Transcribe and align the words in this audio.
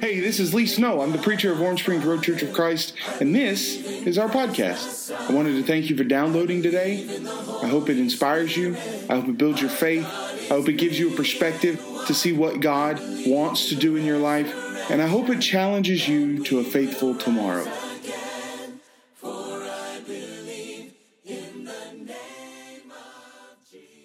Hey, 0.00 0.20
this 0.20 0.40
is 0.40 0.52
Lee 0.52 0.66
Snow. 0.66 1.00
I'm 1.00 1.12
the 1.12 1.18
preacher 1.18 1.50
of 1.50 1.60
Orange 1.60 1.80
Springs 1.80 2.04
Road 2.04 2.22
Church 2.22 2.42
of 2.42 2.52
Christ, 2.52 2.92
and 3.18 3.34
this 3.34 3.76
is 3.76 4.18
our 4.18 4.28
podcast. 4.28 5.14
I 5.14 5.32
wanted 5.32 5.52
to 5.54 5.62
thank 5.62 5.88
you 5.88 5.96
for 5.96 6.04
downloading 6.04 6.62
today. 6.62 7.08
I 7.62 7.66
hope 7.66 7.88
it 7.88 7.98
inspires 7.98 8.54
you. 8.56 8.76
I 9.08 9.14
hope 9.14 9.28
it 9.28 9.38
builds 9.38 9.60
your 9.60 9.70
faith. 9.70 10.04
I 10.04 10.54
hope 10.54 10.68
it 10.68 10.74
gives 10.74 10.98
you 10.98 11.12
a 11.12 11.16
perspective 11.16 11.82
to 12.06 12.12
see 12.12 12.34
what 12.34 12.60
God 12.60 13.00
wants 13.26 13.70
to 13.70 13.74
do 13.74 13.96
in 13.96 14.04
your 14.04 14.18
life. 14.18 14.52
And 14.90 15.00
I 15.00 15.06
hope 15.06 15.30
it 15.30 15.40
challenges 15.40 16.06
you 16.06 16.44
to 16.44 16.58
a 16.58 16.64
faithful 16.64 17.14
tomorrow. 17.14 17.64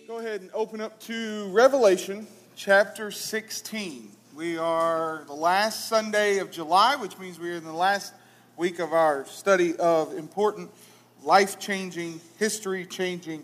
Go 0.08 0.20
ahead 0.20 0.42
and 0.42 0.52
open 0.54 0.80
up 0.80 1.02
to 1.02 1.48
Revelation 1.50 2.28
chapter 2.55 3.12
16. 3.12 4.20
We 4.42 4.58
are 4.58 5.23
the 5.28 5.36
last 5.36 5.88
Sunday 5.88 6.39
of 6.39 6.50
July, 6.50 6.96
which 6.96 7.16
means 7.20 7.38
we 7.38 7.52
are 7.52 7.58
in 7.58 7.63
the 7.63 7.72
last 7.72 8.12
week 8.58 8.80
of 8.80 8.91
our 8.91 9.23
study 9.27 9.76
of 9.76 10.18
important, 10.18 10.72
life 11.22 11.59
changing, 11.59 12.20
history 12.40 12.88
changing 12.88 13.44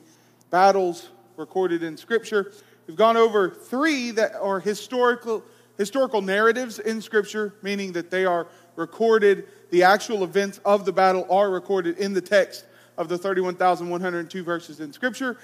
battles 0.50 1.10
recorded 1.36 1.84
in 1.84 1.98
Scripture. 1.98 2.52
We've 2.88 2.98
gone 2.98 3.16
over 3.16 3.48
three 3.52 4.10
that 4.10 4.34
are 4.42 4.60
historical, 4.60 5.44
historical 5.78 6.24
narratives 6.24 6.80
in 6.80 7.00
Scripture, 7.04 7.54
meaning 7.62 7.92
that 7.92 8.10
they 8.10 8.26
are 8.26 8.48
recorded, 8.76 9.46
the 9.70 9.84
actual 9.84 10.24
events 10.24 10.60
of 10.66 10.84
the 10.84 10.94
battle 10.94 11.28
are 11.30 11.52
recorded 11.52 12.00
in 12.00 12.16
the 12.16 12.22
text 12.22 12.66
of 12.98 13.08
the 13.08 13.20
31,102 13.20 14.44
verses 14.44 14.80
in 14.80 14.92
Scripture. 14.92 15.38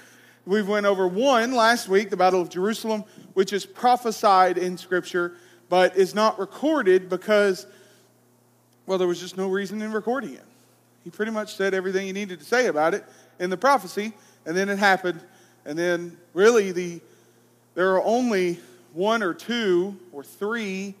We've 0.46 0.68
went 0.68 0.84
over 0.84 1.06
one 1.06 1.52
last 1.52 1.88
week, 1.88 2.10
the 2.10 2.16
Battle 2.16 2.42
of 2.42 2.50
Jerusalem, 2.50 3.04
which 3.32 3.52
is 3.52 3.64
prophesied 3.64 4.58
in 4.58 4.76
Scripture, 4.76 5.36
but 5.68 5.96
is 5.96 6.14
not 6.14 6.38
recorded 6.38 7.08
because, 7.08 7.66
well, 8.86 8.98
there 8.98 9.08
was 9.08 9.20
just 9.20 9.36
no 9.36 9.48
reason 9.48 9.82
in 9.82 9.92
recording 9.92 10.34
it. 10.34 10.44
He 11.02 11.10
pretty 11.10 11.32
much 11.32 11.56
said 11.56 11.74
everything 11.74 12.06
he 12.06 12.12
needed 12.12 12.38
to 12.38 12.44
say 12.44 12.66
about 12.66 12.94
it 12.94 13.04
in 13.38 13.50
the 13.50 13.56
prophecy, 13.56 14.12
and 14.46 14.56
then 14.56 14.68
it 14.68 14.78
happened. 14.78 15.20
And 15.64 15.78
then, 15.78 16.16
really, 16.32 16.72
the 16.72 17.00
there 17.74 17.92
are 17.94 18.02
only 18.04 18.60
one 18.92 19.22
or 19.22 19.34
two 19.34 19.98
or 20.12 20.22
three 20.22 20.94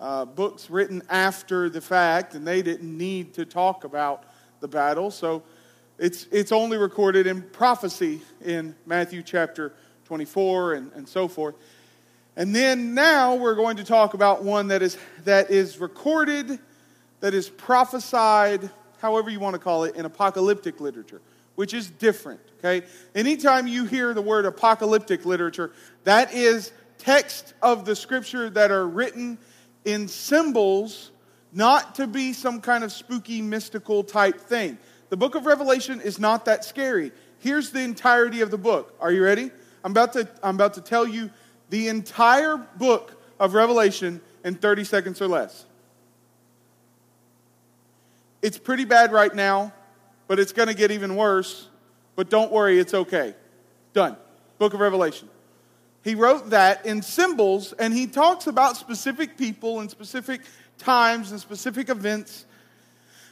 uh, 0.00 0.24
books 0.24 0.70
written 0.70 1.02
after 1.10 1.68
the 1.68 1.80
fact, 1.80 2.34
and 2.34 2.46
they 2.46 2.62
didn't 2.62 2.96
need 2.96 3.34
to 3.34 3.44
talk 3.44 3.84
about 3.84 4.24
the 4.60 4.68
battle. 4.68 5.10
So 5.10 5.42
it's, 5.98 6.26
it's 6.30 6.52
only 6.52 6.76
recorded 6.76 7.26
in 7.26 7.42
prophecy 7.42 8.20
in 8.44 8.74
Matthew 8.86 9.22
chapter 9.22 9.72
24 10.04 10.74
and, 10.74 10.92
and 10.94 11.08
so 11.08 11.26
forth. 11.26 11.56
And 12.36 12.54
then 12.54 12.94
now 12.94 13.34
we're 13.34 13.54
going 13.54 13.76
to 13.76 13.84
talk 13.84 14.14
about 14.14 14.42
one 14.42 14.68
that 14.68 14.82
is, 14.82 14.96
that 15.24 15.50
is 15.50 15.78
recorded, 15.78 16.58
that 17.20 17.34
is 17.34 17.48
prophesied, 17.48 18.70
however 19.00 19.28
you 19.30 19.38
want 19.38 19.54
to 19.54 19.58
call 19.58 19.84
it, 19.84 19.96
in 19.96 20.06
apocalyptic 20.06 20.80
literature, 20.80 21.20
which 21.56 21.74
is 21.74 21.90
different. 21.90 22.40
Okay? 22.58 22.86
Anytime 23.14 23.66
you 23.66 23.84
hear 23.84 24.14
the 24.14 24.22
word 24.22 24.46
apocalyptic 24.46 25.26
literature, 25.26 25.72
that 26.04 26.32
is 26.32 26.72
text 26.98 27.52
of 27.60 27.84
the 27.84 27.94
scripture 27.94 28.48
that 28.50 28.70
are 28.70 28.86
written 28.86 29.36
in 29.84 30.08
symbols, 30.08 31.10
not 31.52 31.96
to 31.96 32.06
be 32.06 32.32
some 32.32 32.60
kind 32.60 32.82
of 32.82 32.92
spooky, 32.92 33.42
mystical 33.42 34.04
type 34.04 34.40
thing. 34.40 34.78
The 35.10 35.16
book 35.18 35.34
of 35.34 35.44
Revelation 35.44 36.00
is 36.00 36.18
not 36.18 36.46
that 36.46 36.64
scary. 36.64 37.12
Here's 37.40 37.70
the 37.70 37.80
entirety 37.80 38.40
of 38.40 38.50
the 38.50 38.56
book. 38.56 38.94
Are 39.00 39.12
you 39.12 39.22
ready? 39.22 39.50
I'm 39.84 39.90
about 39.90 40.12
to, 40.14 40.28
I'm 40.42 40.54
about 40.54 40.74
to 40.74 40.80
tell 40.80 41.06
you 41.06 41.28
the 41.72 41.88
entire 41.88 42.58
book 42.58 43.18
of 43.40 43.54
Revelation 43.54 44.20
in 44.44 44.56
30 44.56 44.84
seconds 44.84 45.22
or 45.22 45.26
less. 45.26 45.64
It's 48.42 48.58
pretty 48.58 48.84
bad 48.84 49.10
right 49.10 49.34
now, 49.34 49.72
but 50.28 50.38
it's 50.38 50.52
going 50.52 50.68
to 50.68 50.74
get 50.74 50.90
even 50.90 51.16
worse. 51.16 51.68
But 52.14 52.28
don't 52.28 52.52
worry, 52.52 52.78
it's 52.78 52.92
okay. 52.92 53.34
Done. 53.94 54.18
Book 54.58 54.74
of 54.74 54.80
Revelation. 54.80 55.30
He 56.04 56.14
wrote 56.14 56.50
that 56.50 56.84
in 56.84 57.00
symbols, 57.00 57.72
and 57.72 57.94
he 57.94 58.06
talks 58.06 58.48
about 58.48 58.76
specific 58.76 59.38
people 59.38 59.80
and 59.80 59.90
specific 59.90 60.42
times 60.76 61.30
and 61.30 61.40
specific 61.40 61.88
events. 61.88 62.44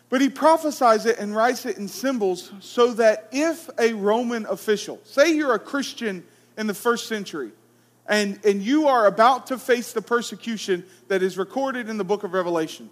But 0.08 0.22
he 0.22 0.30
prophesies 0.30 1.04
it 1.04 1.18
and 1.18 1.36
writes 1.36 1.66
it 1.66 1.76
in 1.76 1.88
symbols 1.88 2.52
so 2.60 2.94
that 2.94 3.28
if 3.32 3.68
a 3.78 3.92
Roman 3.92 4.46
official, 4.46 4.98
say 5.04 5.30
you're 5.34 5.52
a 5.52 5.58
Christian 5.58 6.24
in 6.56 6.66
the 6.66 6.72
first 6.72 7.06
century, 7.06 7.52
and, 8.10 8.44
and 8.44 8.60
you 8.60 8.88
are 8.88 9.06
about 9.06 9.46
to 9.46 9.56
face 9.56 9.92
the 9.92 10.02
persecution 10.02 10.84
that 11.06 11.22
is 11.22 11.38
recorded 11.38 11.88
in 11.88 11.96
the 11.96 12.04
book 12.04 12.24
of 12.24 12.32
Revelation, 12.32 12.90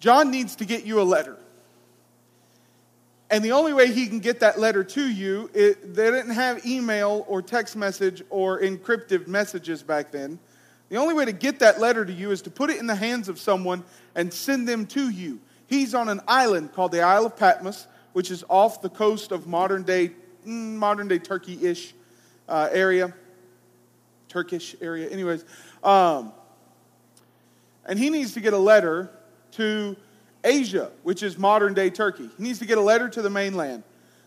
John 0.00 0.30
needs 0.30 0.54
to 0.56 0.66
get 0.66 0.84
you 0.84 1.00
a 1.00 1.02
letter. 1.02 1.38
And 3.30 3.42
the 3.42 3.52
only 3.52 3.72
way 3.72 3.90
he 3.90 4.06
can 4.06 4.20
get 4.20 4.40
that 4.40 4.58
letter 4.60 4.84
to 4.84 5.10
you, 5.10 5.50
it, 5.54 5.94
they 5.94 6.10
didn't 6.10 6.34
have 6.34 6.64
email 6.64 7.24
or 7.26 7.42
text 7.42 7.74
message 7.74 8.22
or 8.30 8.60
encrypted 8.60 9.26
messages 9.26 9.82
back 9.82 10.10
then. 10.12 10.38
The 10.90 10.96
only 10.96 11.14
way 11.14 11.24
to 11.24 11.32
get 11.32 11.58
that 11.58 11.80
letter 11.80 12.04
to 12.04 12.12
you 12.12 12.30
is 12.30 12.42
to 12.42 12.50
put 12.50 12.70
it 12.70 12.78
in 12.78 12.86
the 12.86 12.94
hands 12.94 13.28
of 13.28 13.38
someone 13.38 13.82
and 14.14 14.32
send 14.32 14.68
them 14.68 14.86
to 14.88 15.08
you. 15.08 15.40
He's 15.66 15.94
on 15.94 16.08
an 16.08 16.20
island 16.28 16.72
called 16.74 16.92
the 16.92 17.00
Isle 17.00 17.26
of 17.26 17.36
Patmos, 17.36 17.86
which 18.12 18.30
is 18.30 18.44
off 18.48 18.82
the 18.82 18.88
coast 18.88 19.32
of 19.32 19.46
modern 19.46 19.82
day, 19.82 20.12
mm, 20.46 20.74
modern 20.76 21.08
day 21.08 21.18
Turkey 21.18 21.66
ish 21.66 21.94
uh, 22.48 22.68
area. 22.72 23.14
Turkish 24.28 24.74
area. 24.80 25.08
Anyways. 25.08 25.44
Um, 25.82 26.32
and 27.84 27.98
he 27.98 28.10
needs 28.10 28.34
to 28.34 28.40
get 28.40 28.52
a 28.52 28.58
letter 28.58 29.10
to 29.52 29.96
Asia, 30.44 30.90
which 31.02 31.22
is 31.22 31.38
modern 31.38 31.74
day 31.74 31.90
Turkey. 31.90 32.28
He 32.36 32.42
needs 32.42 32.58
to 32.58 32.66
get 32.66 32.78
a 32.78 32.82
letter 32.82 33.08
to 33.08 33.22
the 33.22 33.30
mainland. 33.30 33.82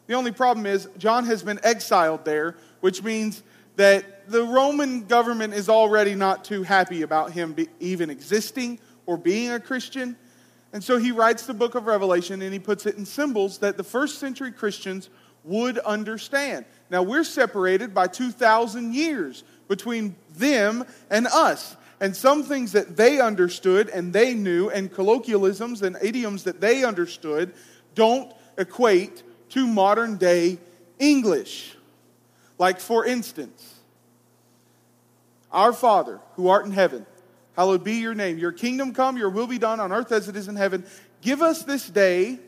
The 0.08 0.14
only 0.16 0.32
problem 0.32 0.66
is, 0.66 0.90
John 0.98 1.26
has 1.26 1.44
been 1.44 1.59
exiled 1.64 2.26
there, 2.26 2.56
which 2.82 3.04
means 3.04 3.44
that 3.76 4.30
the 4.30 4.44
Roman 4.44 5.06
government 5.06 5.53
is 5.53 5.70
already 5.70 6.16
not 6.16 6.44
too 6.44 6.64
happy 6.64 7.03
about 7.03 7.32
him 7.32 7.56
even 7.80 8.09
existing 8.09 8.80
or 9.06 9.18
being 9.18 9.52
a 9.52 9.59
Christian. 9.59 10.18
And 10.74 10.84
so 10.84 10.98
he 10.98 11.12
writes 11.12 11.46
the 11.46 11.53
book 11.53 11.76
of 11.76 11.86
Revelation 11.86 12.42
and 12.42 12.53
he 12.53 12.59
puts 12.59 12.86
it 12.86 12.98
in 12.98 13.06
symbols 13.06 13.59
that 13.59 13.78
the 13.78 13.84
first 13.84 14.20
century 14.20 14.52
Christians 14.52 15.09
would 15.44 15.78
understand. 15.79 16.66
Now 16.90 17.03
we're 17.03 17.24
separated 17.24 17.94
by 17.94 18.07
2,000 18.07 18.94
years 18.94 19.44
between 19.68 20.16
them 20.35 20.85
and 21.09 21.28
us. 21.28 21.75
And 22.00 22.16
some 22.16 22.44
things 22.44 22.72
that 22.72 22.97
they 22.97 23.19
understood 23.19 23.88
and 23.90 24.12
they 24.12 24.34
knew, 24.34 24.69
and 24.69 24.91
colloquialisms 24.91 25.84
and 25.84 25.97
idioms 26.02 26.44
that 26.46 26.59
they 26.59 26.84
understood, 26.84 27.53
don't 27.94 28.34
equate 28.57 29.24
to 29.50 29.68
modern 29.68 30.18
day 30.18 30.57
English. 30.97 31.75
Like, 32.58 32.79
for 32.79 33.06
instance, 33.06 33.75
Our 35.52 35.73
Father 35.73 36.19
who 36.35 36.47
art 36.47 36.66
in 36.66 36.72
heaven, 36.72 37.06
hallowed 37.56 37.84
be 37.84 37.96
your 37.96 38.13
name. 38.13 38.38
Your 38.38 38.52
kingdom 38.52 38.94
come, 38.94 39.18
your 39.18 39.29
will 39.29 39.47
be 39.47 39.59
done 39.59 39.79
on 39.79 39.91
earth 39.91 40.12
as 40.12 40.29
it 40.29 40.35
is 40.35 40.47
in 40.47 40.56
heaven. 40.56 40.85
Give 41.22 41.41
us 41.41 41.63
this 41.63 41.90
day, 41.90 42.40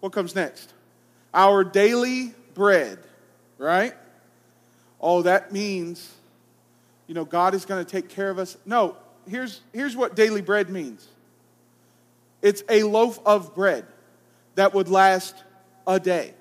what 0.00 0.12
comes 0.12 0.34
next? 0.34 0.73
Our 1.34 1.64
daily 1.64 2.32
bread, 2.54 2.98
right? 3.58 3.92
Oh, 5.00 5.22
that 5.22 5.52
means 5.52 6.10
you 7.06 7.14
know, 7.14 7.24
God 7.24 7.54
is 7.54 7.64
going 7.64 7.84
to 7.84 7.90
take 7.90 8.08
care 8.08 8.30
of 8.30 8.38
us. 8.38 8.56
No, 8.64 8.96
here's, 9.28 9.60
here's 9.72 9.96
what 9.96 10.16
daily 10.16 10.40
bread 10.40 10.70
means 10.70 11.06
it's 12.42 12.62
a 12.68 12.82
loaf 12.82 13.18
of 13.24 13.54
bread 13.54 13.86
that 14.54 14.74
would 14.74 14.88
last 14.88 15.34
a 15.86 15.98
day. 15.98 16.34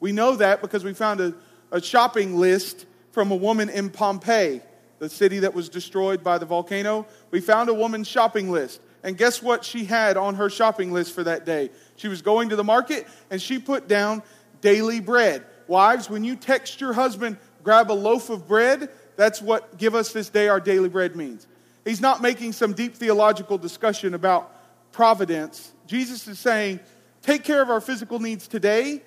We 0.00 0.12
know 0.12 0.36
that 0.36 0.60
because 0.60 0.84
we 0.84 0.94
found 0.94 1.20
a, 1.20 1.34
a 1.72 1.82
shopping 1.82 2.36
list 2.36 2.86
from 3.10 3.32
a 3.32 3.36
woman 3.36 3.68
in 3.68 3.90
Pompeii, 3.90 4.60
the 5.00 5.08
city 5.08 5.40
that 5.40 5.54
was 5.54 5.68
destroyed 5.68 6.22
by 6.22 6.38
the 6.38 6.46
volcano. 6.46 7.06
We 7.32 7.40
found 7.40 7.68
a 7.68 7.74
woman's 7.74 8.06
shopping 8.06 8.50
list. 8.50 8.80
And 9.02 9.16
guess 9.16 9.42
what 9.42 9.64
she 9.64 9.84
had 9.84 10.16
on 10.16 10.36
her 10.36 10.48
shopping 10.48 10.92
list 10.92 11.12
for 11.12 11.24
that 11.24 11.44
day? 11.44 11.70
She 11.96 12.08
was 12.08 12.22
going 12.22 12.50
to 12.50 12.56
the 12.56 12.64
market 12.64 13.06
and 13.30 13.42
she 13.42 13.58
put 13.58 13.88
down 13.88 14.22
daily 14.60 15.00
bread. 15.00 15.44
Wives, 15.66 16.08
when 16.08 16.24
you 16.24 16.36
text 16.36 16.80
your 16.80 16.92
husband, 16.92 17.36
grab 17.62 17.90
a 17.90 17.92
loaf 17.92 18.30
of 18.30 18.48
bread, 18.48 18.90
that's 19.16 19.42
what 19.42 19.78
give 19.78 19.94
us 19.94 20.12
this 20.12 20.28
day 20.28 20.48
our 20.48 20.60
daily 20.60 20.88
bread 20.88 21.16
means. 21.16 21.46
He's 21.84 22.00
not 22.00 22.22
making 22.22 22.52
some 22.52 22.72
deep 22.72 22.94
theological 22.94 23.58
discussion 23.58 24.14
about 24.14 24.54
providence. 24.92 25.72
Jesus 25.86 26.26
is 26.28 26.38
saying, 26.38 26.80
take 27.22 27.44
care 27.44 27.62
of 27.62 27.70
our 27.70 27.80
physical 27.80 28.18
needs 28.20 28.46
today, 28.46 29.02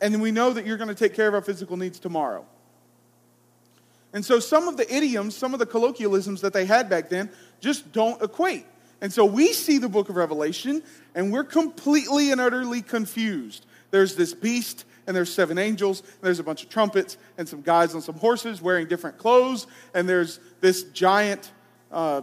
and 0.00 0.20
we 0.20 0.30
know 0.30 0.52
that 0.52 0.66
you're 0.66 0.76
going 0.76 0.88
to 0.88 0.94
take 0.94 1.14
care 1.14 1.28
of 1.28 1.34
our 1.34 1.40
physical 1.40 1.76
needs 1.76 1.98
tomorrow. 1.98 2.44
And 4.12 4.24
so 4.24 4.40
some 4.40 4.68
of 4.68 4.76
the 4.76 4.94
idioms, 4.94 5.36
some 5.36 5.52
of 5.52 5.58
the 5.58 5.66
colloquialisms 5.66 6.40
that 6.40 6.52
they 6.52 6.64
had 6.64 6.88
back 6.88 7.08
then 7.08 7.30
just 7.60 7.92
don't 7.92 8.20
equate. 8.22 8.64
And 9.00 9.12
so 9.12 9.26
we 9.26 9.52
see 9.52 9.78
the 9.78 9.88
book 9.88 10.08
of 10.08 10.16
Revelation 10.16 10.82
and 11.14 11.30
we're 11.30 11.44
completely 11.44 12.30
and 12.32 12.40
utterly 12.40 12.80
confused. 12.80 13.66
There's 13.90 14.16
this 14.16 14.32
beast 14.32 14.86
and 15.06 15.16
there's 15.16 15.32
seven 15.32 15.58
angels, 15.58 16.00
and 16.00 16.22
there's 16.22 16.38
a 16.38 16.44
bunch 16.44 16.62
of 16.62 16.68
trumpets, 16.68 17.16
and 17.38 17.48
some 17.48 17.62
guys 17.62 17.94
on 17.94 18.02
some 18.02 18.16
horses 18.16 18.60
wearing 18.60 18.88
different 18.88 19.18
clothes, 19.18 19.66
and 19.94 20.08
there's 20.08 20.40
this 20.60 20.84
giant 20.84 21.52
uh, 21.92 22.22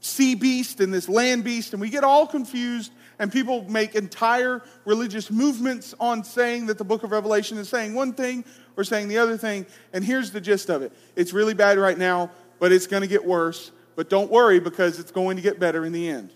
sea 0.00 0.34
beast 0.34 0.80
and 0.80 0.92
this 0.92 1.08
land 1.08 1.44
beast, 1.44 1.72
and 1.72 1.80
we 1.80 1.90
get 1.90 2.04
all 2.04 2.26
confused, 2.26 2.92
and 3.18 3.30
people 3.30 3.68
make 3.68 3.94
entire 3.94 4.62
religious 4.84 5.30
movements 5.30 5.94
on 6.00 6.24
saying 6.24 6.66
that 6.66 6.78
the 6.78 6.84
book 6.84 7.02
of 7.02 7.12
Revelation 7.12 7.58
is 7.58 7.68
saying 7.68 7.94
one 7.94 8.14
thing 8.14 8.44
or 8.76 8.84
saying 8.84 9.08
the 9.08 9.18
other 9.18 9.36
thing. 9.36 9.66
And 9.92 10.02
here's 10.02 10.30
the 10.30 10.40
gist 10.40 10.70
of 10.70 10.82
it 10.82 10.92
it's 11.16 11.32
really 11.32 11.54
bad 11.54 11.78
right 11.78 11.98
now, 11.98 12.30
but 12.58 12.72
it's 12.72 12.86
going 12.86 13.02
to 13.02 13.08
get 13.08 13.24
worse. 13.24 13.70
But 13.94 14.08
don't 14.08 14.30
worry 14.30 14.60
because 14.60 14.98
it's 14.98 15.10
going 15.10 15.36
to 15.36 15.42
get 15.42 15.60
better 15.60 15.84
in 15.84 15.92
the 15.92 16.08
end. 16.08 16.30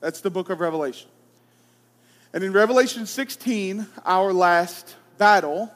That's 0.00 0.20
the 0.20 0.30
book 0.30 0.50
of 0.50 0.60
Revelation. 0.60 1.08
And 2.32 2.44
in 2.44 2.52
Revelation 2.52 3.06
16, 3.06 3.86
our 4.04 4.32
last 4.32 4.94
battle 5.20 5.70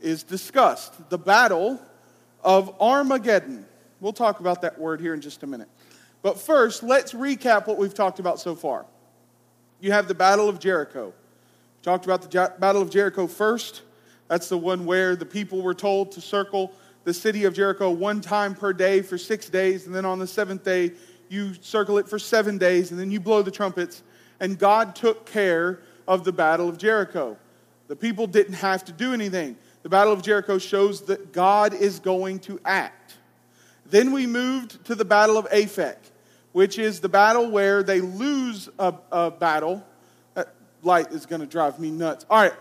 is 0.00 0.24
discussed 0.24 1.08
the 1.08 1.16
battle 1.16 1.80
of 2.42 2.74
Armageddon. 2.80 3.64
We'll 4.00 4.12
talk 4.12 4.40
about 4.40 4.62
that 4.62 4.76
word 4.76 5.00
here 5.00 5.14
in 5.14 5.20
just 5.20 5.44
a 5.44 5.46
minute. 5.46 5.68
But 6.20 6.36
first, 6.36 6.82
let's 6.82 7.12
recap 7.12 7.68
what 7.68 7.78
we've 7.78 7.94
talked 7.94 8.18
about 8.18 8.40
so 8.40 8.56
far. 8.56 8.84
You 9.78 9.92
have 9.92 10.08
the 10.08 10.14
Battle 10.14 10.48
of 10.48 10.58
Jericho. 10.58 11.06
We 11.06 11.82
talked 11.84 12.06
about 12.06 12.22
the 12.22 12.52
Battle 12.58 12.82
of 12.82 12.90
Jericho 12.90 13.28
first. 13.28 13.82
That's 14.26 14.48
the 14.48 14.58
one 14.58 14.84
where 14.84 15.14
the 15.14 15.26
people 15.26 15.62
were 15.62 15.74
told 15.74 16.10
to 16.12 16.20
circle 16.20 16.72
the 17.04 17.14
city 17.14 17.44
of 17.44 17.54
Jericho 17.54 17.88
one 17.88 18.20
time 18.20 18.52
per 18.52 18.72
day 18.72 19.00
for 19.00 19.16
six 19.16 19.48
days, 19.48 19.86
and 19.86 19.94
then 19.94 20.04
on 20.04 20.18
the 20.18 20.26
seventh 20.26 20.64
day, 20.64 20.90
you 21.28 21.54
circle 21.60 21.98
it 21.98 22.08
for 22.08 22.18
seven 22.18 22.58
days, 22.58 22.90
and 22.90 22.98
then 22.98 23.12
you 23.12 23.20
blow 23.20 23.42
the 23.42 23.50
trumpets. 23.52 24.02
And 24.40 24.58
God 24.58 24.96
took 24.96 25.24
care 25.24 25.82
of 26.08 26.24
the 26.24 26.32
Battle 26.32 26.68
of 26.68 26.78
Jericho. 26.78 27.36
The 27.92 27.96
people 27.96 28.26
didn't 28.26 28.54
have 28.54 28.86
to 28.86 28.92
do 28.92 29.12
anything. 29.12 29.54
The 29.82 29.90
Battle 29.90 30.14
of 30.14 30.22
Jericho 30.22 30.56
shows 30.56 31.02
that 31.02 31.30
God 31.30 31.74
is 31.74 31.98
going 31.98 32.38
to 32.38 32.58
act. 32.64 33.16
Then 33.84 34.12
we 34.12 34.26
moved 34.26 34.82
to 34.86 34.94
the 34.94 35.04
Battle 35.04 35.36
of 35.36 35.44
Aphek, 35.50 35.98
which 36.52 36.78
is 36.78 37.00
the 37.00 37.10
battle 37.10 37.50
where 37.50 37.82
they 37.82 38.00
lose 38.00 38.70
a, 38.78 38.94
a 39.12 39.30
battle. 39.30 39.84
That 40.32 40.54
light 40.82 41.12
is 41.12 41.26
going 41.26 41.42
to 41.42 41.46
drive 41.46 41.78
me 41.78 41.90
nuts. 41.90 42.24
All 42.30 42.40
right. 42.40 42.54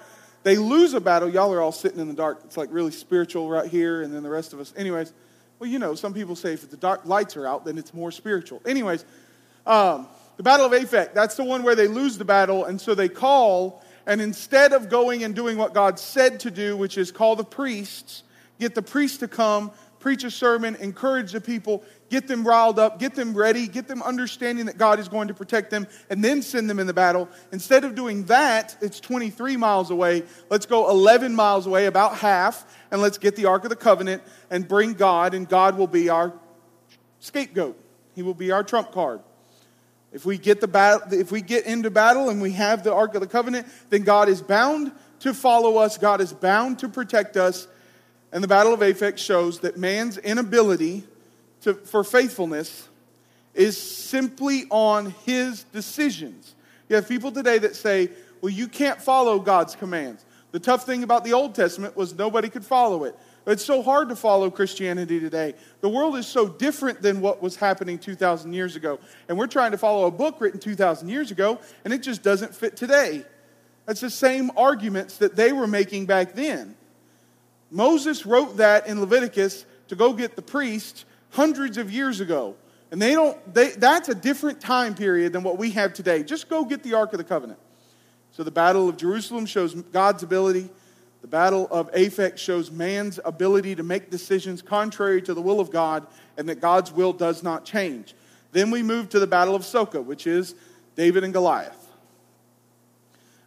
They 0.43 0.57
lose 0.57 0.93
a 0.95 0.99
battle. 0.99 1.29
Y'all 1.29 1.53
are 1.53 1.61
all 1.61 1.71
sitting 1.71 2.01
in 2.01 2.09
the 2.09 2.13
dark. 2.13 2.41
It's 2.43 2.57
like 2.57 2.67
really 2.69 2.91
spiritual 2.91 3.49
right 3.49 3.69
here, 3.69 4.01
and 4.01 4.13
then 4.13 4.23
the 4.23 4.29
rest 4.29 4.51
of 4.51 4.59
us. 4.59 4.73
Anyways, 4.75 5.13
well, 5.59 5.69
you 5.69 5.79
know, 5.79 5.95
some 5.95 6.13
people 6.13 6.35
say 6.35 6.51
if 6.51 6.69
the 6.69 6.75
dark 6.75 7.05
lights 7.05 7.37
are 7.37 7.47
out, 7.47 7.63
then 7.63 7.77
it's 7.77 7.93
more 7.93 8.11
spiritual. 8.11 8.61
Anyways, 8.65 9.05
um, 9.65 10.09
the 10.35 10.43
Battle 10.43 10.65
of 10.65 10.73
Aphek, 10.73 11.13
that's 11.13 11.35
the 11.35 11.45
one 11.45 11.63
where 11.63 11.75
they 11.75 11.87
lose 11.87 12.17
the 12.17 12.25
battle, 12.25 12.65
and 12.65 12.81
so 12.81 12.95
they 12.95 13.07
call, 13.07 13.81
and 14.05 14.21
instead 14.21 14.73
of 14.73 14.89
going 14.89 15.23
and 15.23 15.35
doing 15.35 15.57
what 15.57 15.73
God 15.73 15.99
said 15.99 16.39
to 16.41 16.51
do, 16.51 16.75
which 16.75 16.97
is 16.97 17.11
call 17.11 17.35
the 17.35 17.43
priests, 17.43 18.23
get 18.59 18.75
the 18.75 18.81
priests 18.81 19.17
to 19.19 19.27
come, 19.27 19.71
preach 20.01 20.23
a 20.23 20.31
sermon, 20.31 20.75
encourage 20.77 21.31
the 21.31 21.39
people, 21.39 21.83
get 22.09 22.27
them 22.27 22.45
riled 22.45 22.79
up, 22.79 22.99
get 22.99 23.15
them 23.15 23.33
ready, 23.33 23.67
get 23.67 23.87
them 23.87 24.01
understanding 24.01 24.65
that 24.65 24.77
God 24.77 24.99
is 24.99 25.07
going 25.07 25.29
to 25.29 25.33
protect 25.33 25.69
them, 25.69 25.87
and 26.09 26.23
then 26.23 26.41
send 26.41 26.69
them 26.69 26.79
in 26.79 26.87
the 26.87 26.93
battle. 26.93 27.29
Instead 27.51 27.85
of 27.85 27.95
doing 27.95 28.25
that, 28.25 28.75
it's 28.81 28.99
23 28.99 29.55
miles 29.57 29.91
away. 29.91 30.23
Let's 30.49 30.65
go 30.65 30.89
11 30.89 31.33
miles 31.33 31.67
away, 31.67 31.85
about 31.85 32.17
half, 32.17 32.65
and 32.89 33.01
let's 33.01 33.17
get 33.17 33.35
the 33.35 33.45
Ark 33.45 33.63
of 33.63 33.69
the 33.69 33.75
Covenant 33.75 34.23
and 34.49 34.67
bring 34.67 34.93
God, 34.93 35.33
and 35.33 35.47
God 35.47 35.77
will 35.77 35.87
be 35.87 36.09
our 36.09 36.33
scapegoat. 37.19 37.77
He 38.15 38.23
will 38.23 38.33
be 38.33 38.51
our 38.51 38.63
trump 38.63 38.91
card. 38.91 39.21
If 40.11 40.25
we 40.25 40.37
get 40.37 40.59
the 40.59 40.67
battle, 40.67 41.13
if 41.13 41.31
we 41.31 41.41
get 41.41 41.65
into 41.65 41.89
battle 41.89 42.29
and 42.29 42.41
we 42.41 42.51
have 42.51 42.83
the 42.83 42.93
Ark 42.93 43.15
of 43.15 43.21
the 43.21 43.27
Covenant, 43.27 43.67
then 43.89 44.03
God 44.03 44.27
is 44.27 44.41
bound 44.41 44.91
to 45.19 45.33
follow 45.33 45.77
us. 45.77 45.97
God 45.97 46.19
is 46.19 46.33
bound 46.33 46.79
to 46.79 46.89
protect 46.89 47.37
us. 47.37 47.67
And 48.31 48.43
the 48.43 48.47
Battle 48.47 48.73
of 48.73 48.79
Aphek 48.81 49.17
shows 49.17 49.59
that 49.59 49.77
man's 49.77 50.17
inability 50.17 51.03
to, 51.61 51.73
for 51.73 52.03
faithfulness 52.03 52.87
is 53.53 53.77
simply 53.77 54.65
on 54.69 55.13
his 55.25 55.63
decisions. 55.65 56.55
You 56.89 56.95
have 56.95 57.07
people 57.07 57.31
today 57.31 57.57
that 57.59 57.75
say, 57.75 58.09
well, 58.41 58.51
you 58.51 58.67
can't 58.67 59.01
follow 59.01 59.39
God's 59.39 59.75
commands. 59.75 60.25
The 60.51 60.59
tough 60.59 60.85
thing 60.85 61.03
about 61.03 61.23
the 61.23 61.33
Old 61.33 61.55
Testament 61.55 61.95
was 61.95 62.13
nobody 62.13 62.49
could 62.49 62.65
follow 62.65 63.05
it. 63.05 63.17
It's 63.47 63.65
so 63.65 63.81
hard 63.81 64.09
to 64.09 64.15
follow 64.15 64.51
Christianity 64.51 65.19
today. 65.19 65.55
The 65.81 65.89
world 65.89 66.15
is 66.15 66.27
so 66.27 66.47
different 66.47 67.01
than 67.01 67.21
what 67.21 67.41
was 67.41 67.55
happening 67.55 67.97
2,000 67.97 68.53
years 68.53 68.75
ago. 68.75 68.99
And 69.27 69.37
we're 69.37 69.47
trying 69.47 69.71
to 69.71 69.77
follow 69.77 70.05
a 70.05 70.11
book 70.11 70.39
written 70.39 70.59
2,000 70.59 71.09
years 71.09 71.31
ago, 71.31 71.59
and 71.83 71.93
it 71.93 72.03
just 72.03 72.21
doesn't 72.21 72.53
fit 72.53 72.77
today. 72.77 73.25
That's 73.87 74.01
the 74.01 74.11
same 74.11 74.51
arguments 74.55 75.17
that 75.17 75.35
they 75.35 75.53
were 75.53 75.67
making 75.67 76.05
back 76.05 76.33
then. 76.33 76.75
Moses 77.71 78.25
wrote 78.25 78.57
that 78.57 78.85
in 78.85 78.99
Leviticus 78.99 79.65
to 79.87 79.95
go 79.95 80.13
get 80.13 80.35
the 80.35 80.41
priest 80.41 81.05
hundreds 81.31 81.77
of 81.77 81.91
years 81.91 82.19
ago. 82.19 82.55
And 82.91 83.01
they 83.01 83.13
don't, 83.13 83.53
they, 83.53 83.71
that's 83.71 84.09
a 84.09 84.15
different 84.15 84.61
time 84.61 84.93
period 84.93 85.33
than 85.33 85.43
what 85.43 85.57
we 85.57 85.71
have 85.71 85.93
today. 85.93 86.23
Just 86.23 86.49
go 86.49 86.65
get 86.65 86.83
the 86.83 86.93
Ark 86.93 87.13
of 87.13 87.17
the 87.17 87.23
Covenant. 87.23 87.59
So 88.33 88.43
the 88.43 88.51
Battle 88.51 88.87
of 88.89 88.97
Jerusalem 88.97 89.45
shows 89.45 89.73
God's 89.73 90.23
ability. 90.23 90.69
The 91.21 91.27
Battle 91.27 91.67
of 91.69 91.91
Aphek 91.91 92.37
shows 92.37 92.71
man's 92.71 93.19
ability 93.23 93.75
to 93.75 93.83
make 93.83 94.09
decisions 94.09 94.61
contrary 94.61 95.21
to 95.21 95.33
the 95.33 95.41
will 95.41 95.59
of 95.59 95.71
God 95.71 96.07
and 96.35 96.49
that 96.49 96.59
God's 96.59 96.91
will 96.91 97.13
does 97.13 97.43
not 97.43 97.63
change. 97.63 98.15
Then 98.51 98.71
we 98.71 98.81
move 98.81 99.09
to 99.09 99.19
the 99.19 99.27
Battle 99.27 99.55
of 99.55 99.61
Soka, 99.61 100.03
which 100.03 100.25
is 100.25 100.55
David 100.95 101.23
and 101.23 101.31
Goliath. 101.31 101.77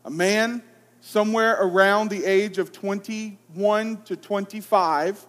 A 0.04 0.10
man 0.10 0.62
somewhere 1.00 1.58
around 1.60 2.10
the 2.10 2.24
age 2.24 2.58
of 2.58 2.72
21 2.72 4.02
to 4.02 4.16
25, 4.16 5.26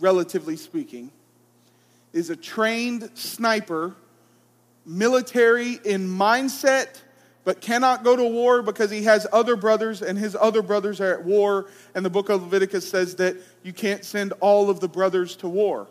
relatively 0.00 0.56
speaking, 0.56 1.12
is 2.12 2.30
a 2.30 2.36
trained 2.36 3.10
sniper, 3.14 3.94
military 4.86 5.78
in 5.84 6.08
mindset, 6.08 7.02
but 7.48 7.62
cannot 7.62 8.04
go 8.04 8.14
to 8.14 8.24
war 8.24 8.60
because 8.60 8.90
he 8.90 9.04
has 9.04 9.26
other 9.32 9.56
brothers 9.56 10.02
and 10.02 10.18
his 10.18 10.36
other 10.38 10.60
brothers 10.60 11.00
are 11.00 11.14
at 11.14 11.24
war. 11.24 11.64
And 11.94 12.04
the 12.04 12.10
book 12.10 12.28
of 12.28 12.42
Leviticus 12.42 12.86
says 12.86 13.14
that 13.14 13.38
you 13.62 13.72
can't 13.72 14.04
send 14.04 14.34
all 14.40 14.68
of 14.68 14.80
the 14.80 14.88
brothers 14.88 15.34
to 15.36 15.48
war. 15.48 15.86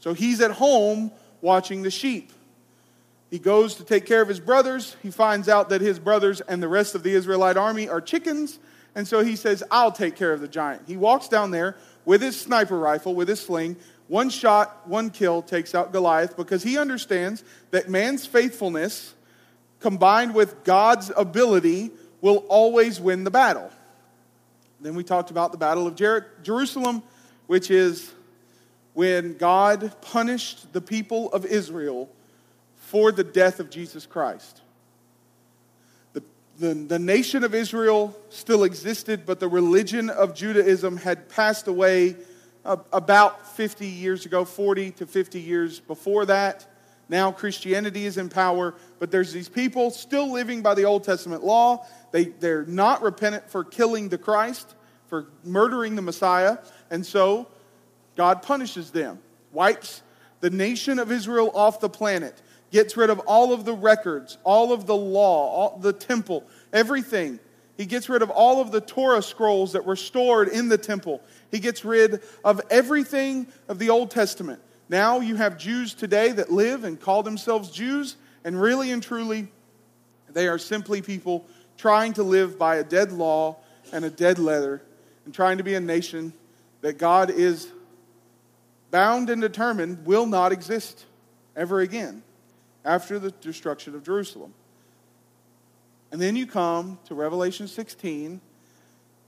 So 0.00 0.14
he's 0.14 0.40
at 0.40 0.50
home 0.50 1.12
watching 1.42 1.82
the 1.82 1.92
sheep. 1.92 2.32
He 3.30 3.38
goes 3.38 3.76
to 3.76 3.84
take 3.84 4.04
care 4.04 4.20
of 4.20 4.26
his 4.26 4.40
brothers. 4.40 4.96
He 5.00 5.12
finds 5.12 5.48
out 5.48 5.68
that 5.68 5.80
his 5.80 6.00
brothers 6.00 6.40
and 6.40 6.60
the 6.60 6.66
rest 6.66 6.96
of 6.96 7.04
the 7.04 7.12
Israelite 7.12 7.56
army 7.56 7.88
are 7.88 8.00
chickens. 8.00 8.58
And 8.96 9.06
so 9.06 9.22
he 9.22 9.36
says, 9.36 9.62
I'll 9.70 9.92
take 9.92 10.16
care 10.16 10.32
of 10.32 10.40
the 10.40 10.48
giant. 10.48 10.88
He 10.88 10.96
walks 10.96 11.28
down 11.28 11.52
there 11.52 11.76
with 12.04 12.20
his 12.20 12.36
sniper 12.36 12.76
rifle, 12.76 13.14
with 13.14 13.28
his 13.28 13.38
sling. 13.38 13.76
One 14.08 14.28
shot, 14.28 14.88
one 14.88 15.10
kill 15.10 15.40
takes 15.40 15.72
out 15.72 15.92
Goliath 15.92 16.36
because 16.36 16.64
he 16.64 16.76
understands 16.76 17.44
that 17.70 17.88
man's 17.88 18.26
faithfulness 18.26 19.14
combined 19.80 20.34
with 20.34 20.62
God's 20.64 21.10
ability 21.16 21.90
will 22.20 22.44
always 22.48 23.00
win 23.00 23.24
the 23.24 23.30
battle. 23.30 23.70
Then 24.80 24.94
we 24.94 25.04
talked 25.04 25.30
about 25.30 25.52
the 25.52 25.58
Battle 25.58 25.86
of 25.86 25.94
Jer- 25.94 26.30
Jerusalem, 26.42 27.02
which 27.46 27.70
is 27.70 28.12
when 28.94 29.36
God 29.36 29.94
punished 30.00 30.72
the 30.72 30.80
people 30.80 31.32
of 31.32 31.44
Israel 31.44 32.08
for 32.76 33.12
the 33.12 33.24
death 33.24 33.60
of 33.60 33.70
Jesus 33.70 34.06
Christ. 34.06 34.62
The, 36.12 36.22
the, 36.58 36.74
the, 36.74 36.98
nation 36.98 37.44
of 37.44 37.54
Israel 37.54 38.16
still 38.30 38.64
existed, 38.64 39.24
but 39.26 39.38
the 39.38 39.48
religion 39.48 40.10
of 40.10 40.34
Judaism 40.34 40.96
had 40.96 41.28
passed 41.28 41.68
away 41.68 42.16
about 42.64 43.54
50 43.54 43.86
years 43.86 44.26
ago, 44.26 44.44
40 44.44 44.90
to 44.92 45.06
50 45.06 45.40
years 45.40 45.80
before 45.80 46.26
that. 46.26 46.66
Now 47.10 47.32
Christianity 47.32 48.06
is 48.06 48.16
in 48.16 48.28
power, 48.28 48.74
but 49.00 49.10
there's 49.10 49.32
these 49.32 49.48
people 49.48 49.90
still 49.90 50.32
living 50.32 50.62
by 50.62 50.74
the 50.74 50.84
Old 50.84 51.04
Testament 51.04 51.44
law. 51.44 51.84
They, 52.12 52.26
they're 52.26 52.64
not 52.64 53.02
repentant 53.02 53.50
for 53.50 53.64
killing 53.64 54.08
the 54.08 54.16
Christ, 54.16 54.74
for 55.08 55.26
murdering 55.44 55.96
the 55.96 56.02
Messiah, 56.02 56.58
and 56.88 57.04
so 57.04 57.48
God 58.16 58.42
punishes 58.42 58.92
them, 58.92 59.18
wipes 59.52 60.02
the 60.40 60.50
nation 60.50 60.98
of 60.98 61.12
Israel 61.12 61.50
off 61.52 61.80
the 61.80 61.90
planet 61.90 62.40
gets 62.70 62.96
rid 62.96 63.10
of 63.10 63.18
all 63.20 63.52
of 63.52 63.64
the 63.64 63.74
records, 63.74 64.38
all 64.44 64.72
of 64.72 64.86
the 64.86 64.96
law, 64.96 65.48
all, 65.48 65.78
the 65.78 65.92
temple, 65.92 66.44
everything. 66.72 67.40
He 67.76 67.86
gets 67.86 68.08
rid 68.08 68.22
of 68.22 68.30
all 68.30 68.60
of 68.60 68.70
the 68.70 68.80
Torah 68.80 69.22
scrolls 69.22 69.72
that 69.72 69.84
were 69.84 69.96
stored 69.96 70.48
in 70.48 70.68
the 70.68 70.78
temple. 70.78 71.20
He 71.50 71.58
gets 71.58 71.84
rid 71.84 72.22
of 72.44 72.60
everything 72.70 73.48
of 73.68 73.78
the 73.78 73.90
Old 73.90 74.10
Testament. 74.10 74.60
Now 74.90 75.20
you 75.20 75.36
have 75.36 75.56
Jews 75.56 75.94
today 75.94 76.32
that 76.32 76.50
live 76.50 76.82
and 76.82 77.00
call 77.00 77.22
themselves 77.22 77.70
Jews, 77.70 78.16
and 78.42 78.60
really 78.60 78.90
and 78.90 79.00
truly, 79.00 79.46
they 80.32 80.48
are 80.48 80.58
simply 80.58 81.00
people 81.00 81.46
trying 81.78 82.12
to 82.14 82.24
live 82.24 82.58
by 82.58 82.76
a 82.76 82.82
dead 82.82 83.12
law 83.12 83.56
and 83.92 84.04
a 84.04 84.10
dead 84.10 84.40
letter 84.40 84.82
and 85.24 85.32
trying 85.32 85.58
to 85.58 85.62
be 85.62 85.74
a 85.74 85.80
nation 85.80 86.32
that 86.80 86.98
God 86.98 87.30
is 87.30 87.70
bound 88.90 89.30
and 89.30 89.40
determined 89.40 90.06
will 90.06 90.26
not 90.26 90.50
exist 90.50 91.06
ever 91.54 91.78
again 91.78 92.24
after 92.84 93.20
the 93.20 93.30
destruction 93.30 93.94
of 93.94 94.02
Jerusalem. 94.02 94.52
And 96.10 96.20
then 96.20 96.34
you 96.34 96.48
come 96.48 96.98
to 97.04 97.14
Revelation 97.14 97.68
16 97.68 98.40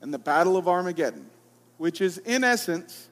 and 0.00 0.12
the 0.12 0.19
Battle 0.19 0.57
of 0.57 0.66
Armageddon, 0.66 1.31
which 1.78 2.00
is, 2.00 2.19
in 2.19 2.42
essence, 2.42 3.09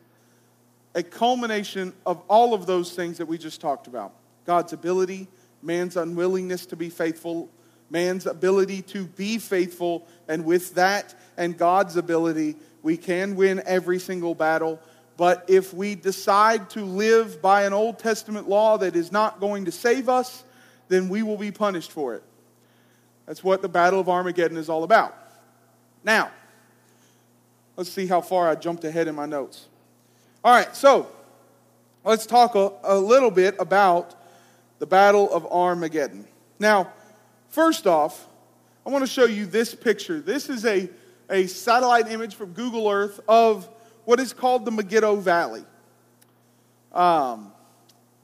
a 0.95 1.03
culmination 1.03 1.93
of 2.05 2.21
all 2.29 2.55
of 2.55 2.67
those 2.67 2.93
things 2.93 3.19
that 3.19 3.27
we 3.27 3.39
just 3.39 3.61
talked 3.61 3.87
about. 3.87 4.13
God's 4.45 4.73
ability, 4.73 5.29
man's 5.63 5.97
unwillingness 5.97 6.67
to 6.67 6.77
be 6.77 6.91
faithful, 6.91 7.49
man's 7.91 8.27
ability 8.27 8.83
to 8.83 9.05
be 9.05 9.39
faithful, 9.39 10.07
and 10.29 10.45
with 10.45 10.75
that 10.75 11.15
and 11.37 11.57
God's 11.57 11.97
ability, 11.97 12.57
we 12.83 12.97
can 12.97 13.37
win 13.37 13.63
every 13.67 13.99
single 13.99 14.35
battle. 14.35 14.81
But 15.17 15.45
if 15.49 15.75
we 15.75 15.95
decide 15.95 16.71
to 16.71 16.85
live 16.85 17.43
by 17.43 17.65
an 17.65 17.73
Old 17.73 17.99
Testament 17.99 18.49
law 18.49 18.79
that 18.79 18.97
is 18.97 19.13
not 19.13 19.39
going 19.39 19.67
to 19.67 19.73
save 19.73 20.09
us, 20.09 20.45
then 20.89 21.09
we 21.09 21.23
will 21.23 21.37
be 21.37 21.53
punished 21.53 21.93
for 21.93 22.15
it. 22.15 22.23
That's 23.27 23.45
what 23.45 23.63
the 23.63 23.69
Battle 23.69 24.01
of 24.01 24.09
Armageddon 24.09 24.57
is 24.57 24.69
all 24.69 24.83
about. 24.83 25.15
Now, 26.03 26.31
let's 27.77 27.91
see 27.91 28.07
how 28.07 28.21
far 28.21 28.49
I 28.49 28.55
jumped 28.55 28.85
ahead 28.85 29.07
in 29.07 29.15
my 29.15 29.27
notes. 29.27 29.67
All 30.43 30.55
right, 30.55 30.75
so 30.75 31.07
let's 32.03 32.25
talk 32.25 32.55
a, 32.55 32.73
a 32.83 32.99
little 32.99 33.31
bit 33.31 33.57
about 33.59 34.15
the 34.79 34.87
Battle 34.87 35.31
of 35.31 35.45
Armageddon. 35.45 36.27
Now, 36.59 36.91
first 37.51 37.87
off, 37.87 38.27
I 38.87 38.89
want 38.89 39.05
to 39.05 39.11
show 39.11 39.27
you 39.27 39.45
this 39.45 39.75
picture. 39.75 40.19
This 40.19 40.49
is 40.49 40.65
a, 40.65 40.89
a 41.29 41.47
satellite 41.47 42.11
image 42.11 42.37
from 42.37 42.55
Google 42.55 42.89
Earth 42.89 43.21
of 43.29 43.69
what 44.07 44.19
is 44.19 44.33
called 44.33 44.65
the 44.65 44.71
Megiddo 44.71 45.17
Valley. 45.17 45.63
Um, 46.95 47.53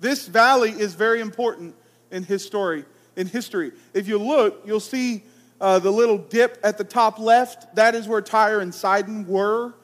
this 0.01 0.27
valley 0.27 0.71
is 0.71 0.95
very 0.95 1.21
important 1.21 1.75
in 2.11 2.23
history. 2.23 2.87
In 3.17 3.27
history, 3.27 3.73
if 3.93 4.09
you 4.09 4.17
look, 4.17 4.63
you'll 4.65 4.81
see 4.81 5.23
uh, 5.61 5.81
the 5.81 5.91
little 5.91 6.17
dip 6.17 6.61
at 6.63 6.79
the 6.79 6.85
top 6.85 7.19
left. 7.19 7.75
That 7.77 7.95
is 7.95 8.09
where 8.09 8.23
Tyre 8.23 8.61
and 8.61 8.75
Sidon 8.75 9.27
were. 9.27 9.75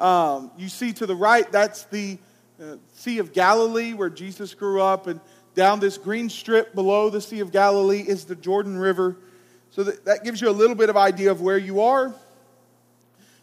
Um, 0.00 0.50
you 0.56 0.68
see 0.68 0.92
to 0.94 1.06
the 1.06 1.14
right, 1.14 1.50
that's 1.52 1.84
the 1.84 2.18
uh, 2.60 2.76
Sea 2.94 3.18
of 3.18 3.32
Galilee 3.32 3.92
where 3.92 4.10
Jesus 4.10 4.54
grew 4.54 4.80
up, 4.80 5.06
and 5.06 5.20
down 5.54 5.78
this 5.78 5.98
green 5.98 6.30
strip 6.30 6.74
below 6.74 7.10
the 7.10 7.20
Sea 7.20 7.40
of 7.40 7.52
Galilee 7.52 8.02
is 8.06 8.24
the 8.24 8.34
Jordan 8.34 8.78
River. 8.78 9.16
So 9.70 9.84
that, 9.84 10.04
that 10.06 10.24
gives 10.24 10.40
you 10.40 10.48
a 10.48 10.52
little 10.52 10.74
bit 10.74 10.88
of 10.88 10.96
idea 10.96 11.30
of 11.30 11.40
where 11.40 11.58
you 11.58 11.82
are. 11.82 12.14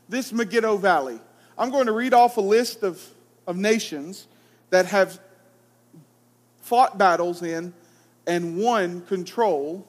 This 0.10 0.34
Megiddo 0.34 0.78
Valley. 0.78 1.20
I'm 1.58 1.70
going 1.70 1.86
to 1.86 1.92
read 1.92 2.14
off 2.14 2.38
a 2.38 2.42
list 2.42 2.84
of, 2.84 3.02
of 3.46 3.56
nations 3.56 4.28
that 4.70 4.88
have 4.88 5.20
fought 6.62 6.98
battles 6.98 7.42
in 7.44 7.74
and 8.26 8.58
won 8.58 9.02
control 9.02 9.88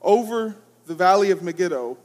over 0.00 0.56
the 0.86 0.94
valley 0.94 1.30
of 1.30 1.42
Megiddo. 1.42 1.96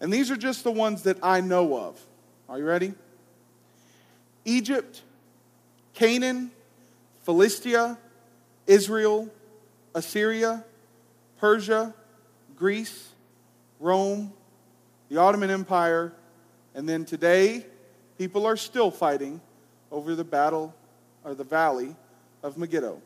And 0.00 0.12
these 0.12 0.30
are 0.30 0.36
just 0.36 0.64
the 0.64 0.72
ones 0.72 1.02
that 1.02 1.18
I 1.22 1.40
know 1.40 1.76
of. 1.76 2.00
Are 2.48 2.58
you 2.58 2.64
ready? 2.64 2.94
Egypt, 4.44 5.02
Canaan, 5.94 6.50
Philistia, 7.22 7.98
Israel, 8.66 9.28
Assyria, 9.94 10.64
Persia, 11.38 11.94
Greece, 12.56 13.08
Rome, 13.78 14.32
the 15.08 15.16
Ottoman 15.16 15.50
Empire, 15.50 16.12
and 16.74 16.88
then 16.88 17.04
today, 17.04 17.66
people 18.18 18.46
are 18.46 18.56
still 18.56 18.90
fighting 18.90 19.40
over 19.90 20.14
the 20.14 20.24
battle 20.24 20.74
or 21.24 21.34
the 21.34 21.44
valley 21.44 21.96
of 22.42 22.56
Megiddo. 22.56 23.00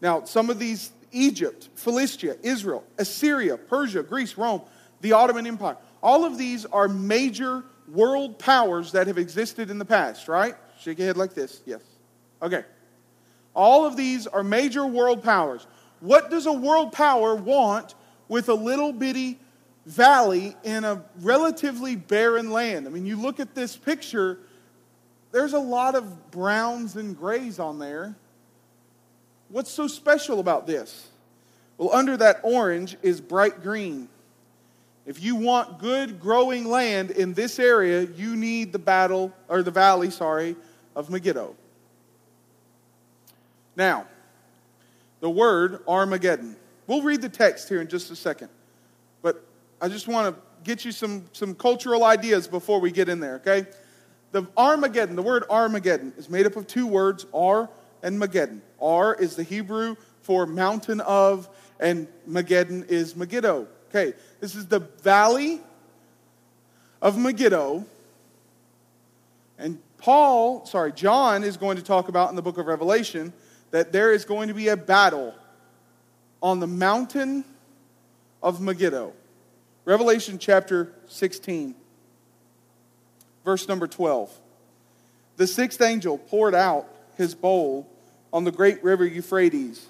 Now, 0.00 0.24
some 0.24 0.50
of 0.50 0.58
these 0.58 0.92
Egypt, 1.10 1.68
Philistia, 1.74 2.36
Israel, 2.42 2.84
Assyria, 2.98 3.56
Persia, 3.56 4.02
Greece, 4.02 4.36
Rome, 4.36 4.62
the 5.00 5.12
Ottoman 5.12 5.46
Empire, 5.46 5.76
all 6.02 6.24
of 6.24 6.38
these 6.38 6.64
are 6.66 6.88
major 6.88 7.64
world 7.88 8.38
powers 8.38 8.92
that 8.92 9.06
have 9.06 9.18
existed 9.18 9.70
in 9.70 9.78
the 9.78 9.84
past, 9.84 10.28
right? 10.28 10.54
Shake 10.80 10.98
your 10.98 11.06
head 11.06 11.16
like 11.16 11.34
this. 11.34 11.62
Yes. 11.66 11.80
Okay. 12.40 12.64
All 13.54 13.84
of 13.84 13.96
these 13.96 14.26
are 14.26 14.42
major 14.42 14.86
world 14.86 15.22
powers. 15.22 15.66
What 16.00 16.30
does 16.30 16.46
a 16.46 16.52
world 16.52 16.92
power 16.92 17.34
want 17.34 17.94
with 18.28 18.48
a 18.48 18.54
little 18.54 18.92
bitty 18.92 19.38
valley 19.86 20.56
in 20.64 20.84
a 20.84 21.04
relatively 21.20 21.96
barren 21.96 22.50
land? 22.50 22.86
I 22.86 22.90
mean, 22.90 23.06
you 23.06 23.16
look 23.16 23.40
at 23.40 23.54
this 23.54 23.76
picture, 23.76 24.38
there's 25.30 25.52
a 25.52 25.58
lot 25.58 25.94
of 25.94 26.30
browns 26.30 26.96
and 26.96 27.16
grays 27.16 27.58
on 27.58 27.78
there. 27.78 28.14
What's 29.48 29.70
so 29.70 29.86
special 29.86 30.40
about 30.40 30.66
this? 30.66 31.08
Well, 31.76 31.90
under 31.92 32.16
that 32.16 32.40
orange 32.42 32.96
is 33.02 33.20
bright 33.20 33.62
green. 33.62 34.08
If 35.04 35.22
you 35.22 35.34
want 35.34 35.78
good 35.78 36.20
growing 36.20 36.68
land 36.68 37.10
in 37.10 37.34
this 37.34 37.58
area, 37.58 38.02
you 38.02 38.36
need 38.36 38.72
the 38.72 38.78
battle 38.78 39.32
or 39.48 39.62
the 39.62 39.70
valley, 39.70 40.10
sorry, 40.10 40.54
of 40.94 41.10
Megiddo. 41.10 41.56
Now, 43.74 44.06
the 45.20 45.30
word 45.30 45.82
Armageddon. 45.88 46.56
We'll 46.86 47.02
read 47.02 47.22
the 47.22 47.28
text 47.28 47.68
here 47.68 47.80
in 47.80 47.88
just 47.88 48.10
a 48.10 48.16
second. 48.16 48.48
But 49.22 49.44
I 49.80 49.88
just 49.88 50.06
want 50.06 50.34
to 50.34 50.42
get 50.62 50.84
you 50.84 50.92
some, 50.92 51.24
some 51.32 51.54
cultural 51.54 52.04
ideas 52.04 52.46
before 52.46 52.80
we 52.80 52.92
get 52.92 53.08
in 53.08 53.18
there, 53.18 53.36
okay? 53.36 53.66
The 54.32 54.46
Armageddon, 54.56 55.16
the 55.16 55.22
word 55.22 55.44
Armageddon, 55.50 56.12
is 56.16 56.30
made 56.30 56.46
up 56.46 56.56
of 56.56 56.66
two 56.66 56.86
words, 56.86 57.26
Ar 57.34 57.68
and 58.02 58.20
Mageddon. 58.20 58.60
Ar 58.80 59.14
is 59.14 59.36
the 59.36 59.42
Hebrew 59.42 59.96
for 60.22 60.46
mountain 60.46 61.00
of, 61.00 61.48
and 61.80 62.06
Mageddon 62.28 62.88
is 62.88 63.16
Megiddo. 63.16 63.66
Okay, 63.94 64.14
this 64.40 64.54
is 64.54 64.64
the 64.64 64.78
valley 64.78 65.60
of 67.02 67.18
Megiddo. 67.18 67.84
And 69.58 69.78
Paul, 69.98 70.64
sorry, 70.64 70.92
John 70.92 71.44
is 71.44 71.58
going 71.58 71.76
to 71.76 71.82
talk 71.82 72.08
about 72.08 72.30
in 72.30 72.36
the 72.36 72.40
book 72.40 72.56
of 72.56 72.64
Revelation 72.64 73.34
that 73.70 73.92
there 73.92 74.10
is 74.10 74.24
going 74.24 74.48
to 74.48 74.54
be 74.54 74.68
a 74.68 74.78
battle 74.78 75.34
on 76.42 76.58
the 76.58 76.66
mountain 76.66 77.44
of 78.42 78.62
Megiddo. 78.62 79.12
Revelation 79.84 80.38
chapter 80.38 80.90
16, 81.08 81.74
verse 83.44 83.68
number 83.68 83.86
12. 83.86 84.32
The 85.36 85.46
sixth 85.46 85.82
angel 85.82 86.16
poured 86.16 86.54
out 86.54 86.88
his 87.18 87.34
bowl 87.34 87.86
on 88.32 88.44
the 88.44 88.52
great 88.52 88.82
river 88.82 89.04
Euphrates, 89.04 89.86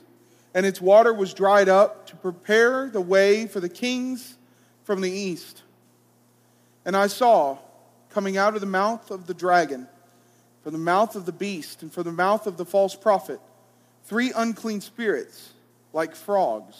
and 0.54 0.66
its 0.66 0.80
water 0.80 1.12
was 1.12 1.34
dried 1.34 1.68
up 1.68 2.06
to 2.08 2.16
prepare 2.16 2.88
the 2.88 3.00
way 3.00 3.46
for 3.46 3.60
the 3.60 3.68
kings 3.68 4.36
from 4.84 5.00
the 5.00 5.10
east. 5.10 5.62
And 6.84 6.96
I 6.96 7.06
saw 7.06 7.58
coming 8.10 8.36
out 8.36 8.54
of 8.54 8.60
the 8.60 8.66
mouth 8.66 9.10
of 9.10 9.26
the 9.26 9.34
dragon, 9.34 9.88
from 10.62 10.72
the 10.72 10.78
mouth 10.78 11.16
of 11.16 11.26
the 11.26 11.32
beast, 11.32 11.82
and 11.82 11.92
from 11.92 12.04
the 12.04 12.12
mouth 12.12 12.46
of 12.46 12.56
the 12.56 12.64
false 12.64 12.94
prophet, 12.94 13.40
three 14.04 14.32
unclean 14.34 14.80
spirits 14.80 15.52
like 15.92 16.14
frogs. 16.14 16.76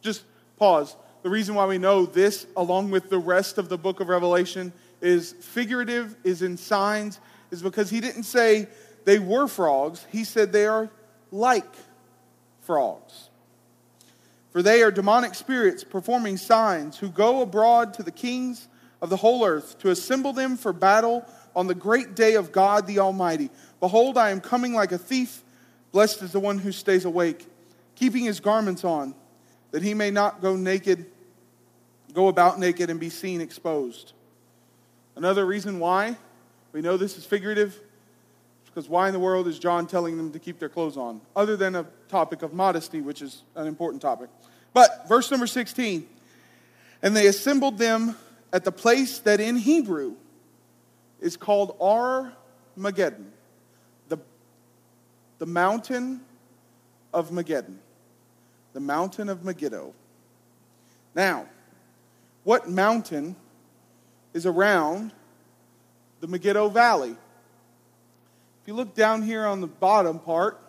Just 0.00 0.22
pause. 0.56 0.94
The 1.22 1.30
reason 1.30 1.54
why 1.54 1.66
we 1.66 1.78
know 1.78 2.06
this, 2.06 2.46
along 2.56 2.90
with 2.90 3.10
the 3.10 3.18
rest 3.18 3.58
of 3.58 3.68
the 3.68 3.78
book 3.78 4.00
of 4.00 4.08
Revelation, 4.08 4.72
is 5.00 5.32
figurative, 5.32 6.14
is 6.24 6.42
in 6.42 6.56
signs, 6.56 7.20
is 7.50 7.62
because 7.62 7.90
he 7.90 8.00
didn't 8.00 8.24
say 8.24 8.68
they 9.04 9.18
were 9.18 9.48
frogs, 9.48 10.06
he 10.10 10.24
said 10.24 10.52
they 10.52 10.66
are 10.66 10.88
like 11.30 11.64
frogs. 12.68 13.30
For 14.50 14.62
they 14.62 14.82
are 14.82 14.90
demonic 14.90 15.34
spirits 15.34 15.84
performing 15.84 16.36
signs 16.36 16.98
who 16.98 17.08
go 17.08 17.40
abroad 17.40 17.94
to 17.94 18.02
the 18.02 18.12
kings 18.12 18.68
of 19.00 19.08
the 19.08 19.16
whole 19.16 19.42
earth 19.46 19.78
to 19.78 19.88
assemble 19.88 20.34
them 20.34 20.54
for 20.54 20.74
battle 20.74 21.24
on 21.56 21.66
the 21.66 21.74
great 21.74 22.14
day 22.14 22.34
of 22.34 22.52
God 22.52 22.86
the 22.86 22.98
Almighty. 22.98 23.48
Behold, 23.80 24.18
I 24.18 24.28
am 24.28 24.42
coming 24.42 24.74
like 24.74 24.92
a 24.92 24.98
thief. 24.98 25.42
Blessed 25.92 26.20
is 26.20 26.32
the 26.32 26.40
one 26.40 26.58
who 26.58 26.70
stays 26.70 27.06
awake, 27.06 27.46
keeping 27.94 28.24
his 28.24 28.38
garments 28.38 28.84
on, 28.84 29.14
that 29.70 29.82
he 29.82 29.94
may 29.94 30.10
not 30.10 30.42
go 30.42 30.54
naked, 30.54 31.06
go 32.12 32.28
about 32.28 32.58
naked 32.58 32.90
and 32.90 33.00
be 33.00 33.08
seen 33.08 33.40
exposed. 33.40 34.12
Another 35.16 35.46
reason 35.46 35.78
why 35.78 36.18
we 36.72 36.82
know 36.82 36.98
this 36.98 37.16
is 37.16 37.24
figurative 37.24 37.80
because 38.78 38.88
why 38.88 39.08
in 39.08 39.12
the 39.12 39.18
world 39.18 39.48
is 39.48 39.58
John 39.58 39.88
telling 39.88 40.16
them 40.16 40.30
to 40.30 40.38
keep 40.38 40.60
their 40.60 40.68
clothes 40.68 40.96
on? 40.96 41.20
Other 41.34 41.56
than 41.56 41.74
a 41.74 41.84
topic 42.06 42.42
of 42.42 42.54
modesty, 42.54 43.00
which 43.00 43.22
is 43.22 43.42
an 43.56 43.66
important 43.66 44.00
topic. 44.00 44.30
But 44.72 45.08
verse 45.08 45.32
number 45.32 45.48
16 45.48 46.06
and 47.02 47.16
they 47.16 47.26
assembled 47.26 47.76
them 47.78 48.14
at 48.52 48.62
the 48.62 48.70
place 48.70 49.18
that 49.20 49.40
in 49.40 49.56
Hebrew 49.56 50.14
is 51.20 51.36
called 51.36 51.76
Armageddon, 51.80 53.32
the, 54.10 54.18
the 55.40 55.46
mountain 55.46 56.20
of 57.12 57.30
Mageddon, 57.30 57.78
the 58.74 58.80
mountain 58.80 59.28
of 59.28 59.44
Megiddo. 59.44 59.92
Now, 61.16 61.48
what 62.44 62.68
mountain 62.68 63.34
is 64.34 64.46
around 64.46 65.10
the 66.20 66.28
Megiddo 66.28 66.68
Valley? 66.68 67.16
You 68.68 68.74
look 68.74 68.94
down 68.94 69.22
here 69.22 69.46
on 69.46 69.62
the 69.62 69.66
bottom 69.66 70.18
part, 70.18 70.60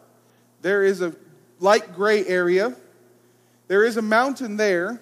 there 0.61 0.85
is 0.85 1.01
a 1.01 1.13
light 1.59 1.93
gray 1.93 2.25
area. 2.25 2.73
There 3.67 3.83
is 3.83 3.97
a 3.97 4.01
mountain 4.01 4.55
there. 4.55 5.01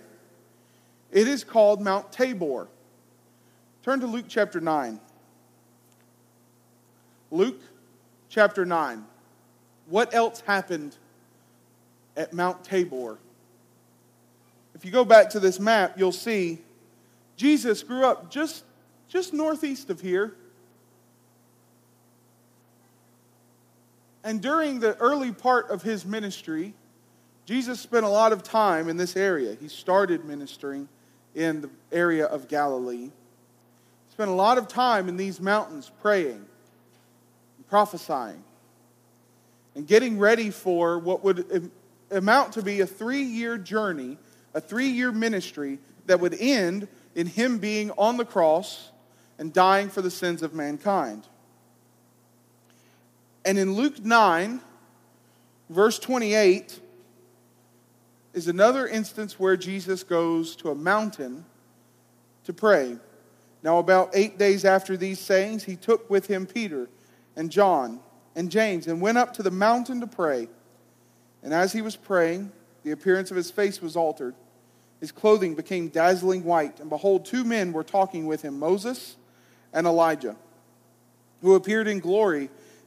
It 1.11 1.27
is 1.27 1.43
called 1.43 1.79
Mount 1.79 2.11
Tabor. 2.11 2.67
Turn 3.83 3.99
to 3.99 4.07
Luke 4.07 4.25
chapter 4.27 4.59
9. 4.59 4.99
Luke 7.29 7.61
chapter 8.29 8.65
9. 8.65 9.05
What 9.85 10.15
else 10.15 10.41
happened 10.41 10.97
at 12.15 12.33
Mount 12.33 12.63
Tabor. 12.63 13.19
If 14.73 14.83
you 14.83 14.89
go 14.91 15.05
back 15.05 15.29
to 15.29 15.39
this 15.39 15.59
map, 15.59 15.99
you'll 15.99 16.11
see 16.11 16.63
Jesus 17.35 17.83
grew 17.83 18.03
up 18.03 18.31
just, 18.31 18.63
just 19.07 19.33
northeast 19.33 19.91
of 19.91 20.01
here. 20.01 20.33
And 24.27 24.41
during 24.41 24.81
the 24.81 24.97
early 24.97 25.31
part 25.31 25.69
of 25.69 25.83
his 25.83 26.05
ministry, 26.05 26.73
Jesus 27.45 27.79
spent 27.79 28.05
a 28.05 28.09
lot 28.09 28.33
of 28.33 28.43
time 28.43 28.89
in 28.89 28.97
this 28.97 29.15
area. 29.15 29.55
He 29.57 29.69
started 29.69 30.25
ministering 30.25 30.89
in 31.33 31.61
the 31.61 31.69
area 31.93 32.25
of 32.25 32.49
Galilee. 32.49 33.05
He 33.05 33.11
spent 34.11 34.29
a 34.29 34.33
lot 34.33 34.57
of 34.57 34.67
time 34.67 35.07
in 35.07 35.15
these 35.15 35.39
mountains 35.39 35.89
praying, 36.01 36.45
and 37.55 37.67
prophesying, 37.69 38.43
and 39.75 39.87
getting 39.87 40.19
ready 40.19 40.49
for 40.49 40.99
what 40.99 41.23
would 41.23 41.71
amount 42.11 42.51
to 42.51 42.61
be 42.61 42.81
a 42.81 42.85
three 42.85 43.23
year 43.23 43.57
journey, 43.57 44.17
a 44.53 44.59
three 44.59 44.89
year 44.89 45.13
ministry 45.13 45.79
that 46.05 46.19
would 46.19 46.35
end 46.37 46.89
in 47.15 47.27
him 47.27 47.59
being 47.59 47.91
on 47.91 48.17
the 48.17 48.25
cross 48.25 48.91
and 49.39 49.53
dying 49.53 49.87
for 49.87 50.01
the 50.01 50.11
sins 50.11 50.43
of 50.43 50.53
mankind. 50.53 51.23
And 53.47 53.57
in 53.57 53.75
Luke 53.75 54.03
9, 54.03 54.59
verse 55.69 55.97
28, 55.99 56.81
is 58.33 58.49
another 58.49 58.85
instance 58.85 59.39
where 59.39 59.55
Jesus 59.55 60.03
goes 60.03 60.53
to 60.57 60.69
a 60.69 60.75
mountain 60.75 61.45
to 62.43 62.51
pray. 62.51 62.97
Now, 63.63 63.77
about 63.77 64.09
eight 64.13 64.37
days 64.37 64.65
after 64.65 64.97
these 64.97 65.17
sayings, 65.17 65.63
he 65.63 65.77
took 65.77 66.09
with 66.09 66.27
him 66.27 66.45
Peter 66.45 66.89
and 67.37 67.49
John 67.49 68.01
and 68.35 68.51
James 68.51 68.85
and 68.85 68.99
went 68.99 69.17
up 69.17 69.33
to 69.35 69.43
the 69.43 69.49
mountain 69.49 70.01
to 70.01 70.07
pray. 70.07 70.49
And 71.41 71.53
as 71.53 71.71
he 71.71 71.81
was 71.81 71.95
praying, 71.95 72.51
the 72.83 72.91
appearance 72.91 73.31
of 73.31 73.37
his 73.37 73.49
face 73.49 73.81
was 73.81 73.95
altered. 73.95 74.35
His 74.99 75.13
clothing 75.13 75.55
became 75.55 75.87
dazzling 75.87 76.43
white. 76.43 76.81
And 76.81 76.89
behold, 76.89 77.25
two 77.25 77.45
men 77.45 77.71
were 77.71 77.85
talking 77.85 78.25
with 78.25 78.41
him 78.41 78.59
Moses 78.59 79.15
and 79.71 79.87
Elijah, 79.87 80.35
who 81.41 81.55
appeared 81.55 81.87
in 81.87 81.99
glory 81.99 82.49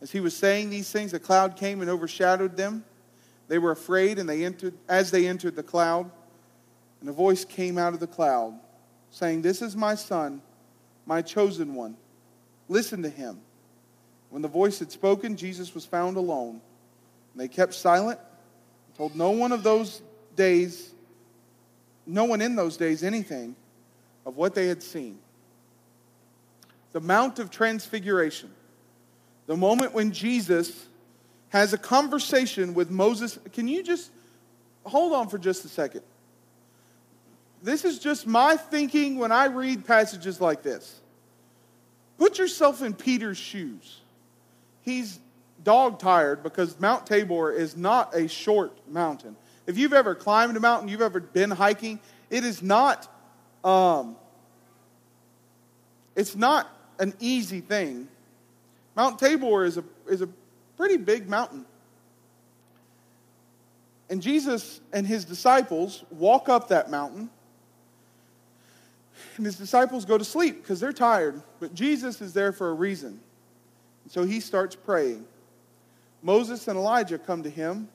As 0.00 0.10
he 0.10 0.20
was 0.20 0.36
saying 0.36 0.70
these 0.70 0.90
things, 0.90 1.12
a 1.12 1.18
cloud 1.18 1.56
came 1.56 1.80
and 1.80 1.90
overshadowed 1.90 2.56
them. 2.56 2.84
They 3.48 3.58
were 3.58 3.72
afraid, 3.72 4.18
and 4.18 4.28
they 4.28 4.44
entered, 4.44 4.74
as 4.88 5.10
they 5.10 5.26
entered 5.26 5.56
the 5.56 5.62
cloud, 5.62 6.10
and 7.00 7.08
a 7.08 7.12
voice 7.12 7.44
came 7.44 7.78
out 7.78 7.94
of 7.94 8.00
the 8.00 8.06
cloud, 8.06 8.58
saying, 9.10 9.42
This 9.42 9.62
is 9.62 9.74
my 9.74 9.94
son, 9.94 10.42
my 11.06 11.22
chosen 11.22 11.74
one. 11.74 11.96
Listen 12.68 13.02
to 13.02 13.08
him. 13.08 13.40
When 14.30 14.42
the 14.42 14.48
voice 14.48 14.78
had 14.78 14.92
spoken, 14.92 15.36
Jesus 15.36 15.74
was 15.74 15.86
found 15.86 16.16
alone. 16.16 16.60
And 17.32 17.40
they 17.40 17.48
kept 17.48 17.74
silent, 17.74 18.20
told 18.96 19.16
no 19.16 19.30
one 19.30 19.52
of 19.52 19.62
those 19.62 20.02
days, 20.36 20.92
no 22.06 22.24
one 22.24 22.40
in 22.40 22.54
those 22.54 22.76
days 22.76 23.02
anything 23.02 23.56
of 24.26 24.36
what 24.36 24.54
they 24.54 24.68
had 24.68 24.82
seen. 24.82 25.18
The 26.92 27.00
Mount 27.00 27.38
of 27.38 27.50
Transfiguration 27.50 28.50
the 29.48 29.56
moment 29.56 29.94
when 29.94 30.12
Jesus 30.12 30.86
has 31.48 31.72
a 31.72 31.78
conversation 31.78 32.74
with 32.74 32.90
Moses. 32.90 33.38
Can 33.52 33.66
you 33.66 33.82
just 33.82 34.10
hold 34.84 35.14
on 35.14 35.28
for 35.28 35.38
just 35.38 35.64
a 35.64 35.68
second? 35.68 36.02
This 37.62 37.84
is 37.84 37.98
just 37.98 38.26
my 38.26 38.56
thinking 38.56 39.18
when 39.18 39.32
I 39.32 39.46
read 39.46 39.84
passages 39.86 40.40
like 40.40 40.62
this. 40.62 41.00
Put 42.18 42.38
yourself 42.38 42.82
in 42.82 42.92
Peter's 42.92 43.38
shoes. 43.38 44.00
He's 44.82 45.18
dog 45.64 45.98
tired 45.98 46.42
because 46.42 46.78
Mount 46.78 47.06
Tabor 47.06 47.50
is 47.50 47.76
not 47.76 48.14
a 48.14 48.28
short 48.28 48.72
mountain. 48.86 49.34
If 49.66 49.78
you've 49.78 49.94
ever 49.94 50.14
climbed 50.14 50.56
a 50.58 50.60
mountain, 50.60 50.88
you've 50.88 51.00
ever 51.00 51.20
been 51.20 51.50
hiking, 51.50 52.00
it 52.28 52.44
is 52.44 52.62
not 52.62 53.10
um, 53.64 54.16
it's 56.14 56.36
not 56.36 56.68
an 56.98 57.14
easy 57.18 57.60
thing 57.60 58.08
Mount 58.98 59.16
Tabor 59.20 59.64
is 59.64 59.78
a, 59.78 59.84
is 60.08 60.22
a 60.22 60.28
pretty 60.76 60.96
big 60.96 61.28
mountain. 61.28 61.64
And 64.10 64.20
Jesus 64.20 64.80
and 64.92 65.06
his 65.06 65.24
disciples 65.24 66.02
walk 66.10 66.48
up 66.48 66.66
that 66.70 66.90
mountain. 66.90 67.30
And 69.36 69.46
his 69.46 69.56
disciples 69.56 70.04
go 70.04 70.18
to 70.18 70.24
sleep 70.24 70.60
because 70.60 70.80
they're 70.80 70.92
tired. 70.92 71.40
But 71.60 71.74
Jesus 71.74 72.20
is 72.20 72.32
there 72.32 72.50
for 72.50 72.70
a 72.70 72.72
reason. 72.72 73.20
And 74.02 74.12
so 74.12 74.24
he 74.24 74.40
starts 74.40 74.74
praying. 74.74 75.24
Moses 76.20 76.66
and 76.66 76.76
Elijah 76.76 77.18
come 77.18 77.44
to 77.44 77.50
him 77.50 77.88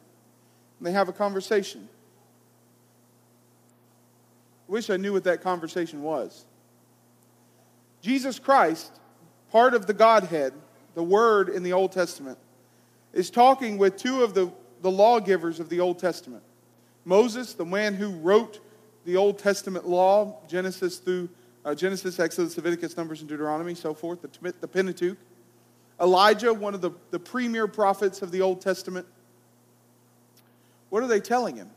and 0.79 0.87
they 0.87 0.93
have 0.93 1.09
a 1.09 1.13
conversation. 1.13 1.89
I 4.69 4.71
wish 4.71 4.89
I 4.89 4.95
knew 4.95 5.11
what 5.11 5.25
that 5.25 5.41
conversation 5.41 6.01
was. 6.01 6.45
Jesus 8.01 8.39
Christ, 8.39 8.93
part 9.51 9.73
of 9.73 9.85
the 9.85 9.93
Godhead, 9.93 10.53
the 10.95 11.03
Word 11.03 11.49
in 11.49 11.63
the 11.63 11.73
Old 11.73 11.91
Testament, 11.91 12.37
is 13.13 13.29
talking 13.29 13.77
with 13.77 13.97
two 13.97 14.23
of 14.23 14.33
the, 14.33 14.51
the 14.81 14.91
lawgivers 14.91 15.59
of 15.59 15.69
the 15.69 15.79
Old 15.79 15.99
Testament. 15.99 16.43
Moses, 17.05 17.53
the 17.53 17.65
man 17.65 17.93
who 17.93 18.09
wrote 18.09 18.59
the 19.05 19.17
Old 19.17 19.37
Testament 19.37 19.87
law, 19.87 20.37
Genesis 20.47 20.97
through 20.97 21.29
uh, 21.65 21.73
Genesis, 21.73 22.19
Exodus, 22.19 22.57
Leviticus, 22.57 22.97
Numbers, 22.97 23.21
and 23.21 23.29
Deuteronomy, 23.29 23.75
so 23.75 23.93
forth, 23.93 24.21
the, 24.21 24.53
the 24.59 24.67
Pentateuch. 24.67 25.17
Elijah, 25.99 26.53
one 26.53 26.73
of 26.73 26.81
the, 26.81 26.91
the 27.11 27.19
premier 27.19 27.67
prophets 27.67 28.21
of 28.21 28.31
the 28.31 28.41
Old 28.41 28.61
Testament. 28.61 29.05
What 30.89 31.03
are 31.03 31.07
they 31.07 31.19
telling 31.19 31.55
him? 31.55 31.69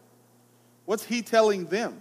What's 0.84 1.04
he 1.04 1.22
telling 1.22 1.66
them? 1.66 2.00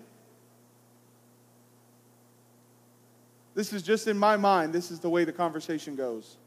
This 3.54 3.72
is 3.72 3.84
just 3.84 4.08
in 4.08 4.18
my 4.18 4.36
mind, 4.36 4.74
this 4.74 4.92
is 4.92 5.00
the 5.00 5.10
way 5.10 5.24
the 5.24 5.32
conversation 5.32 5.96
goes. 5.96 6.38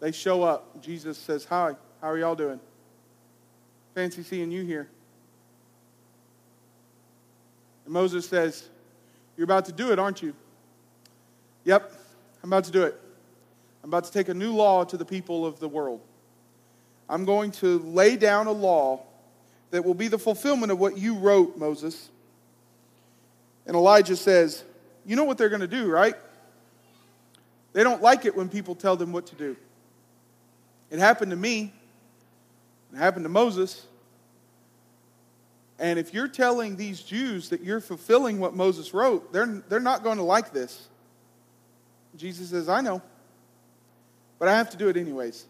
They 0.00 0.12
show 0.12 0.42
up. 0.42 0.80
Jesus 0.82 1.18
says, 1.18 1.44
Hi, 1.46 1.74
how 2.00 2.08
are 2.08 2.18
y'all 2.18 2.34
doing? 2.34 2.60
Fancy 3.94 4.22
seeing 4.22 4.50
you 4.50 4.62
here. 4.62 4.88
And 7.84 7.92
Moses 7.92 8.28
says, 8.28 8.68
You're 9.36 9.44
about 9.44 9.64
to 9.66 9.72
do 9.72 9.92
it, 9.92 9.98
aren't 9.98 10.22
you? 10.22 10.34
Yep, 11.64 11.92
I'm 12.42 12.50
about 12.50 12.64
to 12.64 12.70
do 12.70 12.82
it. 12.84 12.98
I'm 13.82 13.90
about 13.90 14.04
to 14.04 14.12
take 14.12 14.28
a 14.28 14.34
new 14.34 14.54
law 14.54 14.84
to 14.84 14.96
the 14.96 15.04
people 15.04 15.46
of 15.46 15.60
the 15.60 15.68
world. 15.68 16.00
I'm 17.08 17.24
going 17.24 17.50
to 17.52 17.78
lay 17.80 18.16
down 18.16 18.46
a 18.46 18.52
law 18.52 19.02
that 19.70 19.84
will 19.84 19.94
be 19.94 20.08
the 20.08 20.18
fulfillment 20.18 20.72
of 20.72 20.78
what 20.78 20.98
you 20.98 21.14
wrote, 21.14 21.56
Moses. 21.56 22.10
And 23.66 23.76
Elijah 23.76 24.16
says, 24.16 24.64
You 25.06 25.16
know 25.16 25.24
what 25.24 25.38
they're 25.38 25.48
going 25.48 25.60
to 25.60 25.66
do, 25.66 25.90
right? 25.90 26.14
They 27.72 27.82
don't 27.82 28.02
like 28.02 28.24
it 28.24 28.34
when 28.34 28.48
people 28.48 28.74
tell 28.74 28.96
them 28.96 29.12
what 29.12 29.26
to 29.26 29.34
do. 29.34 29.56
It 30.90 30.98
happened 30.98 31.30
to 31.30 31.36
me. 31.36 31.72
It 32.92 32.96
happened 32.96 33.24
to 33.24 33.30
Moses. 33.30 33.86
And 35.78 35.98
if 35.98 36.12
you're 36.12 36.28
telling 36.28 36.76
these 36.76 37.00
Jews 37.02 37.50
that 37.50 37.62
you're 37.62 37.80
fulfilling 37.80 38.40
what 38.40 38.54
Moses 38.54 38.92
wrote, 38.92 39.32
they're, 39.32 39.62
they're 39.68 39.80
not 39.80 40.02
going 40.02 40.16
to 40.18 40.24
like 40.24 40.52
this. 40.52 40.88
Jesus 42.16 42.50
says, 42.50 42.68
I 42.68 42.80
know. 42.80 43.00
But 44.38 44.48
I 44.48 44.56
have 44.56 44.70
to 44.70 44.76
do 44.76 44.88
it 44.88 44.96
anyways 44.96 45.46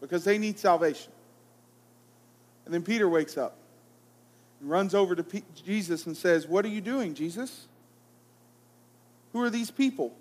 because 0.00 0.24
they 0.24 0.38
need 0.38 0.58
salvation. 0.58 1.12
And 2.64 2.74
then 2.74 2.82
Peter 2.82 3.08
wakes 3.08 3.36
up 3.36 3.56
and 4.60 4.70
runs 4.70 4.94
over 4.94 5.14
to 5.14 5.22
P- 5.22 5.44
Jesus 5.64 6.06
and 6.06 6.16
says, 6.16 6.46
What 6.46 6.64
are 6.64 6.68
you 6.68 6.80
doing, 6.80 7.14
Jesus? 7.14 7.66
Who 9.32 9.42
are 9.42 9.50
these 9.50 9.70
people? 9.70 10.14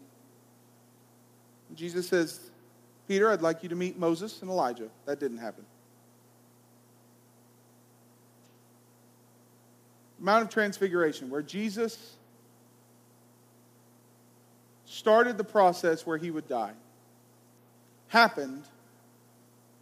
And 1.70 1.78
Jesus 1.78 2.08
says, 2.08 2.40
Peter, 3.08 3.32
I'd 3.32 3.42
like 3.42 3.64
you 3.64 3.70
to 3.70 3.76
meet 3.76 3.98
Moses 3.98 4.42
and 4.42 4.50
Elijah. 4.50 4.90
That 5.06 5.20
didn't 5.20 5.40
happen. 5.40 5.66
Mount 10.20 10.44
of 10.44 10.50
Transfiguration, 10.50 11.30
where 11.30 11.42
Jesus 11.42 12.16
started 14.86 15.38
the 15.38 15.44
process 15.44 16.06
where 16.06 16.18
he 16.18 16.32
would 16.32 16.48
die, 16.48 16.72
happened 18.08 18.64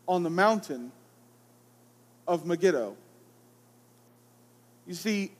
on 0.08 0.24
the 0.24 0.30
mountain 0.30 0.92
of 2.28 2.46
Megiddo. 2.46 2.96
You 4.88 4.94
see, 4.96 5.32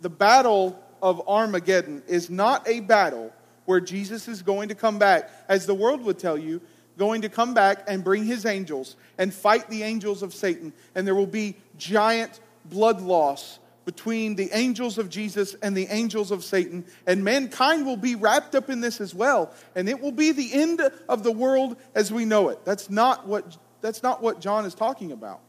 the 0.00 0.08
battle 0.08 0.82
of 1.02 1.28
Armageddon 1.28 2.02
is 2.08 2.30
not 2.30 2.66
a 2.66 2.80
battle 2.80 3.32
where 3.66 3.80
Jesus 3.80 4.26
is 4.26 4.42
going 4.42 4.70
to 4.70 4.74
come 4.74 4.98
back, 4.98 5.30
as 5.48 5.66
the 5.66 5.74
world 5.74 6.02
would 6.02 6.18
tell 6.18 6.38
you, 6.38 6.60
going 7.00 7.22
to 7.22 7.30
come 7.30 7.54
back 7.54 7.84
and 7.88 8.04
bring 8.04 8.26
his 8.26 8.44
angels 8.44 8.94
and 9.16 9.32
fight 9.32 9.70
the 9.70 9.82
angels 9.82 10.22
of 10.22 10.34
Satan. 10.34 10.70
And 10.94 11.06
there 11.06 11.14
will 11.14 11.26
be 11.26 11.56
giant 11.78 12.40
blood 12.66 13.00
loss 13.00 13.58
between 13.86 14.36
the 14.36 14.50
angels 14.52 14.98
of 14.98 15.08
Jesus 15.08 15.54
and 15.62 15.74
the 15.74 15.86
angels 15.86 16.30
of 16.30 16.44
Satan. 16.44 16.84
And 17.06 17.24
mankind 17.24 17.86
will 17.86 17.96
be 17.96 18.16
wrapped 18.16 18.54
up 18.54 18.68
in 18.68 18.82
this 18.82 19.00
as 19.00 19.14
well. 19.14 19.50
And 19.74 19.88
it 19.88 19.98
will 19.98 20.12
be 20.12 20.32
the 20.32 20.52
end 20.52 20.82
of 21.08 21.22
the 21.22 21.32
world 21.32 21.78
as 21.94 22.12
we 22.12 22.26
know 22.26 22.50
it. 22.50 22.66
That's 22.66 22.90
not 22.90 23.26
what, 23.26 23.56
that's 23.80 24.02
not 24.02 24.22
what 24.22 24.38
John 24.38 24.66
is 24.66 24.74
talking 24.74 25.10
about. 25.10 25.40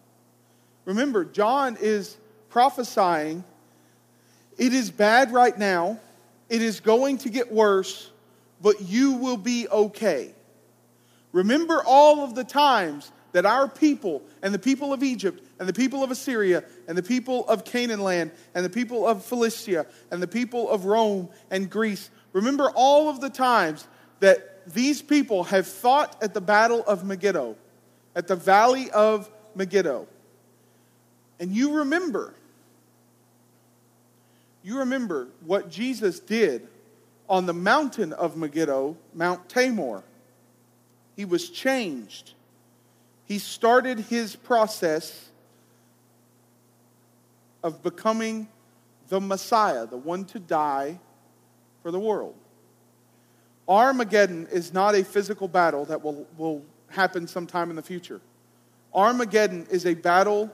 Remember, 0.86 1.26
John 1.26 1.78
is 1.82 2.16
prophesying 2.48 3.44
it 4.58 4.74
is 4.74 4.90
bad 4.90 5.34
right 5.34 5.58
now, 5.58 6.00
it 6.48 6.62
is 6.62 6.80
going 6.80 7.18
to 7.20 7.30
get 7.30 7.52
worse, 7.52 8.10
but 8.62 8.82
you 8.82 9.14
will 9.14 9.38
be 9.38 9.68
okay. 9.68 10.34
Remember 11.32 11.82
all 11.86 12.24
of 12.24 12.36
the 12.36 12.44
times 12.44 13.12
that 13.32 13.46
our 13.46 13.68
people 13.68 14.22
and 14.42 14.54
the 14.54 14.60
people 14.60 14.92
of 14.92 15.04
Egypt 15.04 15.42
and 15.60 15.68
the 15.68 15.74
people 15.74 16.04
of 16.04 16.12
Assyria 16.12 16.64
and 16.88 16.98
the 16.98 17.04
people 17.04 17.48
of 17.48 17.64
Canaan 17.64 18.02
land 18.02 18.32
and 18.54 18.66
the 18.66 18.70
people 18.70 19.08
of 19.08 19.24
Philistia 19.24 19.86
and 20.12 20.22
the 20.22 20.28
people 20.28 20.70
of 20.70 20.86
Rome 20.86 21.30
and 21.50 21.70
Greece, 21.70 22.10
remember 22.34 22.70
all 22.76 23.10
of 23.10 23.22
the 23.22 23.30
times 23.30 23.88
that 24.20 24.68
these 24.74 25.02
people 25.02 25.46
have 25.46 25.66
fought 25.66 26.22
at 26.22 26.34
the 26.34 26.42
battle 26.42 26.84
of 26.84 27.04
Megiddo, 27.06 27.56
at 28.16 28.28
the 28.28 28.36
valley 28.36 28.92
of 28.92 29.30
Megiddo. 29.56 30.08
And 31.40 31.52
you 31.52 31.78
remember, 31.78 32.34
you 34.64 34.80
remember 34.80 35.30
what 35.46 35.72
Jesus 35.72 36.20
did 36.20 36.68
on 37.30 37.46
the 37.46 37.54
mountain 37.54 38.14
of 38.14 38.36
Megiddo, 38.36 38.98
Mount 39.14 39.48
Tabor. 39.50 40.04
He 41.22 41.26
was 41.26 41.52
changed. 41.52 42.34
He 43.26 43.38
started 43.38 44.00
his 44.00 44.36
process 44.36 45.30
of 47.62 47.84
becoming 47.84 48.48
the 49.08 49.22
Messiah, 49.22 49.86
the 49.86 49.98
one 49.98 50.26
to 50.26 50.40
die 50.40 51.00
for 51.84 51.92
the 51.92 52.00
world. 52.00 52.34
Armageddon 53.70 54.48
is 54.52 54.74
not 54.74 54.96
a 54.96 55.04
physical 55.04 55.48
battle 55.48 55.86
that 55.86 56.04
will, 56.04 56.26
will 56.40 56.64
happen 56.88 57.28
sometime 57.28 57.70
in 57.70 57.76
the 57.76 57.84
future. 57.84 58.20
Armageddon 58.92 59.68
is 59.70 59.86
a 59.86 59.94
battle 59.94 60.50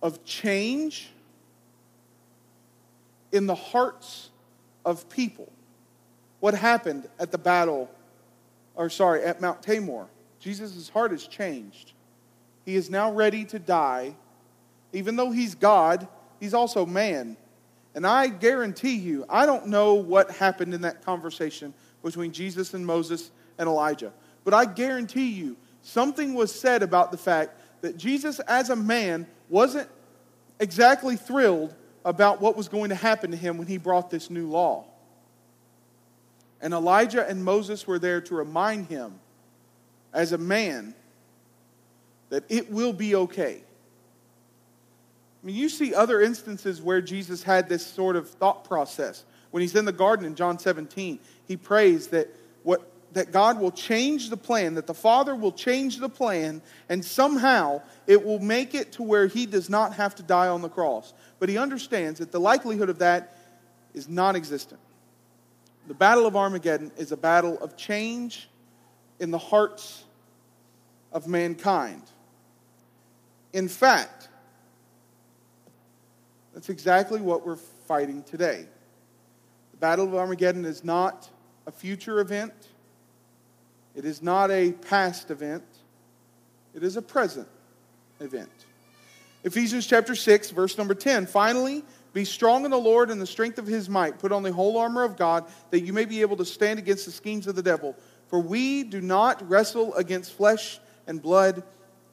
of 0.00 0.24
change 0.24 1.10
in 3.32 3.48
the 3.48 3.56
hearts 3.56 4.30
of 4.84 5.08
people. 5.08 5.50
What 6.38 6.54
happened 6.54 7.08
at 7.18 7.32
the 7.32 7.38
battle, 7.38 7.90
or 8.74 8.88
sorry, 8.90 9.22
at 9.22 9.40
Mount 9.40 9.62
Tabor? 9.62 10.06
Jesus' 10.38 10.88
heart 10.88 11.12
has 11.12 11.26
changed. 11.26 11.92
He 12.64 12.74
is 12.74 12.90
now 12.90 13.12
ready 13.12 13.44
to 13.46 13.58
die. 13.58 14.14
Even 14.92 15.16
though 15.16 15.30
he's 15.30 15.54
God, 15.54 16.06
he's 16.40 16.54
also 16.54 16.84
man. 16.84 17.36
And 17.94 18.06
I 18.06 18.28
guarantee 18.28 18.96
you, 18.96 19.24
I 19.28 19.46
don't 19.46 19.66
know 19.66 19.94
what 19.94 20.30
happened 20.30 20.74
in 20.74 20.82
that 20.82 21.04
conversation 21.04 21.74
between 22.02 22.32
Jesus 22.32 22.74
and 22.74 22.84
Moses 22.84 23.30
and 23.58 23.68
Elijah. 23.68 24.12
But 24.44 24.54
I 24.54 24.64
guarantee 24.64 25.30
you, 25.30 25.56
something 25.82 26.34
was 26.34 26.52
said 26.52 26.82
about 26.82 27.12
the 27.12 27.18
fact 27.18 27.58
that 27.82 27.96
Jesus, 27.96 28.40
as 28.40 28.70
a 28.70 28.76
man, 28.76 29.26
wasn't 29.48 29.88
exactly 30.58 31.16
thrilled 31.16 31.74
about 32.04 32.40
what 32.40 32.56
was 32.56 32.68
going 32.68 32.88
to 32.88 32.94
happen 32.94 33.30
to 33.30 33.36
him 33.36 33.58
when 33.58 33.66
he 33.66 33.76
brought 33.76 34.10
this 34.10 34.30
new 34.30 34.48
law. 34.48 34.86
And 36.62 36.72
Elijah 36.72 37.28
and 37.28 37.44
Moses 37.44 37.86
were 37.86 37.98
there 37.98 38.20
to 38.22 38.34
remind 38.34 38.86
him, 38.86 39.18
as 40.14 40.32
a 40.32 40.38
man, 40.38 40.94
that 42.30 42.44
it 42.48 42.70
will 42.70 42.92
be 42.92 43.14
okay. 43.14 43.62
I 45.42 45.46
mean, 45.46 45.56
you 45.56 45.68
see 45.68 45.92
other 45.92 46.22
instances 46.22 46.80
where 46.80 47.02
Jesus 47.02 47.42
had 47.42 47.68
this 47.68 47.84
sort 47.84 48.14
of 48.14 48.30
thought 48.30 48.64
process. 48.64 49.24
When 49.50 49.60
he's 49.60 49.74
in 49.74 49.84
the 49.84 49.92
garden 49.92 50.24
in 50.24 50.36
John 50.36 50.58
17, 50.58 51.18
he 51.46 51.56
prays 51.56 52.06
that 52.08 52.28
what 52.62 52.88
that 53.12 53.32
God 53.32 53.60
will 53.60 53.70
change 53.70 54.30
the 54.30 54.36
plan, 54.36 54.74
that 54.74 54.86
the 54.86 54.94
Father 54.94 55.34
will 55.34 55.52
change 55.52 55.98
the 55.98 56.08
plan, 56.08 56.62
and 56.88 57.04
somehow 57.04 57.82
it 58.06 58.24
will 58.24 58.38
make 58.38 58.74
it 58.74 58.92
to 58.92 59.02
where 59.02 59.26
he 59.26 59.46
does 59.46 59.68
not 59.68 59.94
have 59.94 60.14
to 60.16 60.22
die 60.22 60.48
on 60.48 60.62
the 60.62 60.68
cross. 60.68 61.12
But 61.38 61.48
he 61.48 61.58
understands 61.58 62.20
that 62.20 62.32
the 62.32 62.40
likelihood 62.40 62.88
of 62.88 62.98
that 63.00 63.36
is 63.94 64.08
non 64.08 64.36
existent. 64.36 64.80
The 65.88 65.94
Battle 65.94 66.26
of 66.26 66.36
Armageddon 66.36 66.92
is 66.96 67.12
a 67.12 67.16
battle 67.16 67.58
of 67.58 67.76
change 67.76 68.48
in 69.18 69.30
the 69.30 69.38
hearts 69.38 70.04
of 71.12 71.26
mankind. 71.26 72.02
In 73.52 73.68
fact, 73.68 74.28
that's 76.54 76.68
exactly 76.68 77.20
what 77.20 77.46
we're 77.46 77.56
fighting 77.56 78.22
today. 78.22 78.66
The 79.72 79.76
Battle 79.76 80.06
of 80.06 80.14
Armageddon 80.14 80.64
is 80.64 80.84
not 80.84 81.28
a 81.66 81.72
future 81.72 82.20
event. 82.20 82.52
It 83.94 84.04
is 84.04 84.22
not 84.22 84.50
a 84.50 84.72
past 84.72 85.30
event, 85.30 85.64
it 86.74 86.82
is 86.82 86.96
a 86.96 87.02
present 87.02 87.48
event. 88.20 88.50
Ephesians 89.44 89.86
chapter 89.86 90.14
6, 90.14 90.50
verse 90.50 90.78
number 90.78 90.94
10. 90.94 91.26
Finally, 91.26 91.84
be 92.12 92.24
strong 92.24 92.64
in 92.64 92.70
the 92.70 92.78
Lord 92.78 93.10
and 93.10 93.20
the 93.20 93.26
strength 93.26 93.58
of 93.58 93.66
his 93.66 93.88
might. 93.88 94.18
Put 94.18 94.32
on 94.32 94.42
the 94.42 94.52
whole 94.52 94.76
armor 94.76 95.02
of 95.02 95.16
God 95.16 95.44
that 95.70 95.80
you 95.80 95.92
may 95.92 96.04
be 96.04 96.20
able 96.20 96.36
to 96.36 96.44
stand 96.44 96.78
against 96.78 97.06
the 97.06 97.12
schemes 97.12 97.46
of 97.46 97.56
the 97.56 97.62
devil. 97.62 97.96
For 98.28 98.38
we 98.38 98.82
do 98.82 99.00
not 99.00 99.48
wrestle 99.48 99.94
against 99.94 100.32
flesh 100.32 100.78
and 101.06 101.20
blood, 101.20 101.62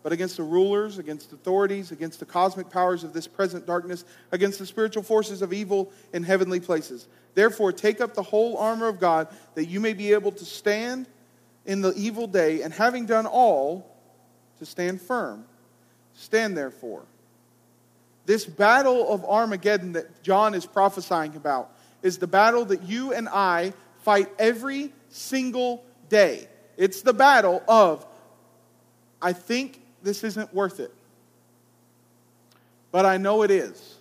but 0.01 0.13
against 0.13 0.37
the 0.37 0.43
rulers, 0.43 0.97
against 0.97 1.33
authorities, 1.33 1.91
against 1.91 2.19
the 2.19 2.25
cosmic 2.25 2.69
powers 2.69 3.03
of 3.03 3.13
this 3.13 3.27
present 3.27 3.65
darkness, 3.65 4.05
against 4.31 4.59
the 4.59 4.65
spiritual 4.65 5.03
forces 5.03 5.41
of 5.41 5.51
evil 5.51 5.91
in 6.13 6.23
heavenly 6.23 6.59
places. 6.59 7.07
Therefore, 7.35 7.71
take 7.71 7.99
up 7.99 8.13
the 8.13 8.23
whole 8.23 8.57
armor 8.57 8.87
of 8.87 8.99
God 8.99 9.27
that 9.55 9.65
you 9.65 9.79
may 9.79 9.93
be 9.93 10.13
able 10.13 10.31
to 10.31 10.45
stand 10.45 11.07
in 11.65 11.81
the 11.81 11.93
evil 11.95 12.25
day, 12.25 12.61
and 12.61 12.73
having 12.73 13.05
done 13.05 13.25
all, 13.25 13.95
to 14.57 14.65
stand 14.65 15.01
firm. 15.01 15.45
Stand 16.15 16.57
therefore. 16.57 17.03
This 18.29 18.45
battle 18.45 19.11
of 19.11 19.25
Armageddon 19.25 19.93
that 19.93 20.21
John 20.21 20.53
is 20.53 20.63
prophesying 20.63 21.35
about 21.35 21.71
is 22.03 22.19
the 22.19 22.27
battle 22.27 22.63
that 22.65 22.83
you 22.83 23.11
and 23.11 23.27
I 23.27 23.73
fight 24.03 24.29
every 24.37 24.93
single 25.09 25.83
day. 26.09 26.47
It's 26.77 27.01
the 27.01 27.11
battle 27.11 27.63
of, 27.67 28.05
I 29.19 29.33
think 29.33 29.81
this 30.03 30.23
isn't 30.23 30.53
worth 30.53 30.79
it, 30.79 30.93
but 32.91 33.03
I 33.03 33.17
know 33.17 33.41
it 33.41 33.49
is. 33.49 33.95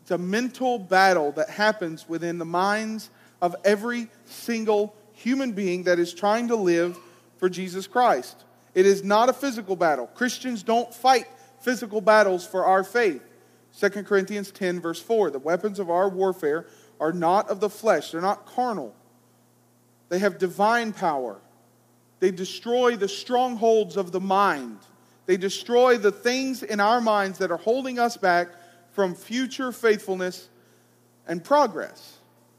It's 0.00 0.12
a 0.12 0.16
mental 0.16 0.78
battle 0.78 1.32
that 1.32 1.50
happens 1.50 2.08
within 2.08 2.38
the 2.38 2.46
minds 2.46 3.10
of 3.42 3.54
every 3.66 4.08
single 4.24 4.94
human 5.12 5.52
being 5.52 5.82
that 5.82 5.98
is 5.98 6.14
trying 6.14 6.48
to 6.48 6.56
live 6.56 6.98
for 7.36 7.50
Jesus 7.50 7.86
Christ. 7.86 8.44
It 8.74 8.86
is 8.86 9.04
not 9.04 9.28
a 9.28 9.34
physical 9.34 9.76
battle. 9.76 10.06
Christians 10.06 10.62
don't 10.62 10.94
fight 10.94 11.26
physical 11.60 12.00
battles 12.00 12.46
for 12.46 12.64
our 12.64 12.82
faith. 12.84 13.22
2 13.78 13.88
Corinthians 14.04 14.50
10, 14.50 14.80
verse 14.80 15.00
4 15.00 15.30
The 15.30 15.38
weapons 15.38 15.78
of 15.78 15.90
our 15.90 16.08
warfare 16.08 16.66
are 16.98 17.12
not 17.12 17.48
of 17.48 17.60
the 17.60 17.70
flesh, 17.70 18.10
they're 18.10 18.20
not 18.20 18.46
carnal. 18.46 18.94
They 20.08 20.18
have 20.18 20.38
divine 20.38 20.92
power. 20.92 21.40
They 22.18 22.30
destroy 22.30 22.96
the 22.96 23.08
strongholds 23.08 23.96
of 23.96 24.12
the 24.12 24.20
mind. 24.20 24.78
They 25.26 25.36
destroy 25.36 25.96
the 25.96 26.12
things 26.12 26.62
in 26.62 26.80
our 26.80 27.00
minds 27.00 27.38
that 27.38 27.50
are 27.50 27.56
holding 27.56 27.98
us 27.98 28.16
back 28.16 28.48
from 28.90 29.14
future 29.14 29.72
faithfulness 29.72 30.48
and 31.26 31.42
progress. 31.42 32.18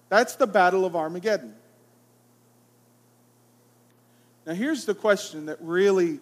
That's 0.09 0.35
the 0.35 0.47
battle 0.47 0.85
of 0.85 0.95
Armageddon. 0.95 1.53
Now, 4.45 4.53
here's 4.53 4.85
the 4.85 4.95
question 4.95 5.45
that 5.47 5.57
really, 5.61 6.19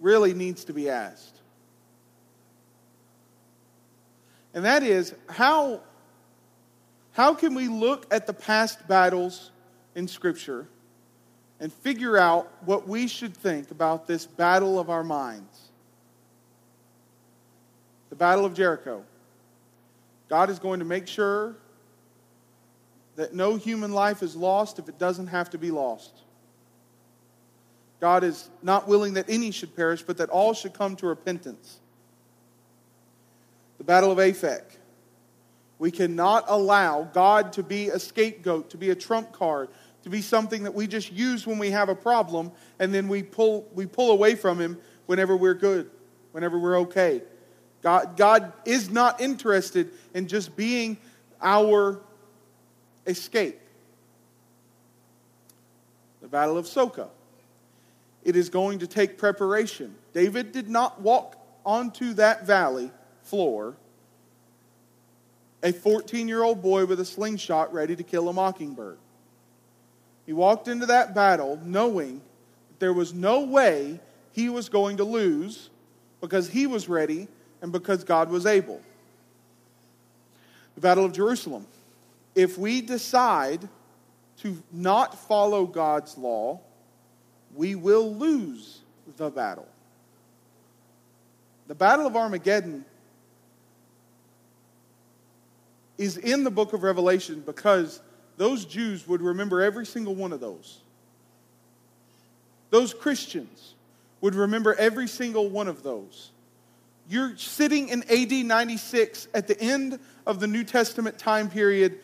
really 0.00 0.34
needs 0.34 0.64
to 0.64 0.72
be 0.72 0.88
asked. 0.88 1.40
And 4.54 4.64
that 4.64 4.82
is 4.82 5.14
how, 5.28 5.80
how 7.12 7.34
can 7.34 7.54
we 7.54 7.68
look 7.68 8.12
at 8.12 8.26
the 8.26 8.32
past 8.32 8.86
battles 8.88 9.50
in 9.94 10.08
Scripture 10.08 10.66
and 11.60 11.72
figure 11.72 12.16
out 12.16 12.50
what 12.64 12.88
we 12.88 13.06
should 13.08 13.36
think 13.36 13.70
about 13.70 14.06
this 14.06 14.26
battle 14.26 14.78
of 14.78 14.90
our 14.90 15.04
minds? 15.04 15.70
The 18.10 18.16
Battle 18.16 18.44
of 18.44 18.54
Jericho. 18.54 19.04
God 20.28 20.50
is 20.50 20.58
going 20.58 20.78
to 20.78 20.84
make 20.84 21.06
sure 21.06 21.56
that 23.16 23.34
no 23.34 23.56
human 23.56 23.92
life 23.92 24.22
is 24.22 24.36
lost 24.36 24.78
if 24.78 24.88
it 24.88 24.98
doesn't 24.98 25.26
have 25.26 25.50
to 25.50 25.58
be 25.58 25.70
lost. 25.70 26.22
God 28.00 28.22
is 28.22 28.48
not 28.62 28.86
willing 28.86 29.14
that 29.14 29.28
any 29.28 29.50
should 29.50 29.74
perish, 29.74 30.02
but 30.02 30.18
that 30.18 30.30
all 30.30 30.54
should 30.54 30.72
come 30.72 30.96
to 30.96 31.06
repentance. 31.06 31.80
The 33.78 33.84
Battle 33.84 34.12
of 34.12 34.18
Aphek. 34.18 34.62
We 35.78 35.90
cannot 35.90 36.44
allow 36.48 37.04
God 37.04 37.52
to 37.54 37.62
be 37.62 37.88
a 37.88 37.98
scapegoat, 37.98 38.70
to 38.70 38.76
be 38.76 38.90
a 38.90 38.94
trump 38.94 39.32
card, 39.32 39.68
to 40.02 40.10
be 40.10 40.22
something 40.22 40.64
that 40.64 40.74
we 40.74 40.86
just 40.86 41.12
use 41.12 41.46
when 41.46 41.58
we 41.58 41.70
have 41.70 41.88
a 41.88 41.94
problem 41.94 42.50
and 42.78 42.92
then 42.92 43.08
we 43.08 43.22
pull, 43.22 43.68
we 43.74 43.86
pull 43.86 44.10
away 44.10 44.34
from 44.34 44.60
Him 44.60 44.78
whenever 45.06 45.36
we're 45.36 45.54
good, 45.54 45.90
whenever 46.32 46.58
we're 46.58 46.78
okay. 46.80 47.22
God, 47.82 48.16
God 48.16 48.52
is 48.64 48.90
not 48.90 49.20
interested 49.20 49.90
in 50.14 50.26
just 50.26 50.56
being 50.56 50.96
our 51.40 52.00
escape. 53.06 53.60
The 56.20 56.28
Battle 56.28 56.58
of 56.58 56.66
Soka. 56.66 57.08
It 58.24 58.36
is 58.36 58.48
going 58.48 58.80
to 58.80 58.86
take 58.86 59.18
preparation. 59.18 59.94
David 60.12 60.52
did 60.52 60.68
not 60.68 61.00
walk 61.00 61.36
onto 61.64 62.14
that 62.14 62.46
valley 62.46 62.90
floor 63.22 63.76
a 65.62 65.72
14 65.72 66.28
year 66.28 66.42
old 66.42 66.62
boy 66.62 66.86
with 66.86 67.00
a 67.00 67.04
slingshot 67.04 67.72
ready 67.72 67.96
to 67.96 68.02
kill 68.02 68.28
a 68.28 68.32
mockingbird. 68.32 68.98
He 70.26 70.32
walked 70.32 70.68
into 70.68 70.86
that 70.86 71.14
battle 71.14 71.60
knowing 71.64 72.20
that 72.68 72.80
there 72.80 72.92
was 72.92 73.12
no 73.12 73.40
way 73.40 74.00
he 74.32 74.48
was 74.48 74.68
going 74.68 74.98
to 74.98 75.04
lose 75.04 75.70
because 76.20 76.48
he 76.48 76.66
was 76.66 76.88
ready 76.88 77.28
and 77.60 77.72
because 77.72 78.04
God 78.04 78.30
was 78.30 78.46
able. 78.46 78.80
The 80.74 80.80
Battle 80.80 81.04
of 81.04 81.12
Jerusalem. 81.12 81.66
If 82.34 82.56
we 82.56 82.80
decide 82.80 83.68
to 84.42 84.62
not 84.70 85.18
follow 85.18 85.66
God's 85.66 86.16
law, 86.16 86.60
we 87.58 87.74
will 87.74 88.14
lose 88.14 88.82
the 89.16 89.28
battle. 89.30 89.66
The 91.66 91.74
Battle 91.74 92.06
of 92.06 92.14
Armageddon 92.14 92.84
is 95.98 96.18
in 96.18 96.44
the 96.44 96.52
book 96.52 96.72
of 96.72 96.84
Revelation 96.84 97.42
because 97.44 98.00
those 98.36 98.64
Jews 98.64 99.08
would 99.08 99.20
remember 99.20 99.60
every 99.60 99.84
single 99.84 100.14
one 100.14 100.32
of 100.32 100.38
those. 100.38 100.78
Those 102.70 102.94
Christians 102.94 103.74
would 104.20 104.36
remember 104.36 104.74
every 104.74 105.08
single 105.08 105.48
one 105.48 105.66
of 105.66 105.82
those. 105.82 106.30
You're 107.10 107.36
sitting 107.36 107.88
in 107.88 108.04
AD 108.04 108.46
96 108.46 109.26
at 109.34 109.48
the 109.48 109.60
end 109.60 109.98
of 110.28 110.38
the 110.38 110.46
New 110.46 110.62
Testament 110.62 111.18
time 111.18 111.50
period, 111.50 111.98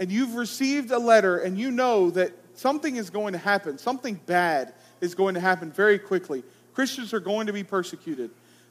and 0.00 0.10
you've 0.10 0.34
received 0.34 0.92
a 0.92 0.98
letter, 0.98 1.36
and 1.36 1.58
you 1.58 1.70
know 1.70 2.08
that 2.12 2.32
something 2.54 2.96
is 2.96 3.10
going 3.10 3.32
to 3.32 3.38
happen. 3.38 3.78
Something 3.78 4.20
bad 4.26 4.74
is 5.00 5.14
going 5.14 5.34
to 5.34 5.40
happen 5.40 5.70
very 5.70 5.98
quickly. 5.98 6.42
Christians 6.72 7.14
are 7.14 7.20
going 7.20 7.46
to 7.46 7.52
be 7.52 7.64
persecuted. 7.64 8.30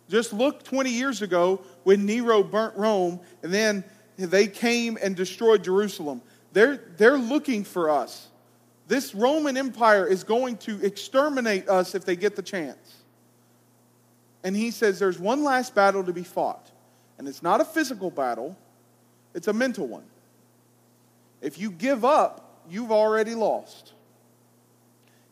Just 0.10 0.34
look 0.34 0.64
20 0.64 0.90
years 0.90 1.22
ago 1.22 1.62
when 1.84 2.06
Nero 2.06 2.44
burnt 2.44 2.76
Rome 2.76 3.20
and 3.42 3.54
then 3.54 3.84
they 4.18 4.48
came 4.48 4.98
and 5.02 5.16
destroyed 5.16 5.64
Jerusalem. 5.64 6.22
They're, 6.52 6.78
they're 6.98 7.18
looking 7.18 7.64
for 7.64 7.90
us. 7.90 8.28
This 8.88 9.16
Roman 9.16 9.58
Empire 9.58 10.06
is 10.06 10.24
going 10.24 10.58
to 10.58 10.84
exterminate 10.86 11.70
us 11.70 11.96
if 11.96 12.06
they 12.06 12.16
get 12.16 12.36
the 12.36 12.42
chance. 12.42 12.98
And 14.44 14.56
he 14.56 14.72
says 14.72 15.00
there's 15.00 15.18
one 15.18 15.44
last 15.44 15.74
battle 15.74 16.04
to 16.04 16.14
be 16.14 16.24
fought. 16.24 16.70
And 17.18 17.28
it's 17.28 17.42
not 17.42 17.62
a 17.62 17.66
physical 17.66 18.12
battle, 18.12 18.58
it's 19.34 19.48
a 19.48 19.54
mental 19.54 19.88
one. 19.88 20.04
If 21.42 21.58
you 21.58 21.72
give 21.72 22.04
up, 22.06 22.43
you've 22.70 22.92
already 22.92 23.36
lost. 23.36 23.94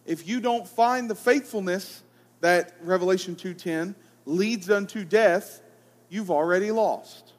If 0.06 0.28
you 0.28 0.40
don't 0.40 0.68
find 0.68 1.10
the 1.10 1.16
faithfulness 1.16 2.04
that 2.42 2.74
Revelation 2.82 3.36
2:10 3.36 3.96
leads 4.26 4.70
unto 4.70 5.04
death, 5.04 5.62
you've 6.10 6.32
already 6.32 6.72
lost. 6.72 7.34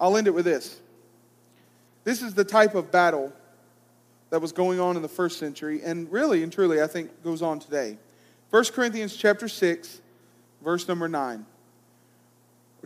I'll 0.00 0.16
end 0.16 0.26
it 0.26 0.34
with 0.34 0.44
this. 0.44 0.80
This 2.04 2.22
is 2.22 2.34
the 2.34 2.44
type 2.44 2.74
of 2.74 2.90
battle 2.90 3.32
that 4.30 4.40
was 4.40 4.50
going 4.50 4.80
on 4.80 4.96
in 4.96 5.02
the 5.02 5.08
first 5.08 5.38
century, 5.38 5.82
and 5.82 6.10
really 6.10 6.42
and 6.42 6.52
truly, 6.52 6.82
I 6.82 6.86
think, 6.86 7.22
goes 7.22 7.42
on 7.42 7.58
today. 7.58 7.98
1 8.50 8.64
Corinthians 8.72 9.14
chapter 9.14 9.46
6, 9.46 10.00
verse 10.62 10.88
number 10.88 11.08
9. 11.08 11.46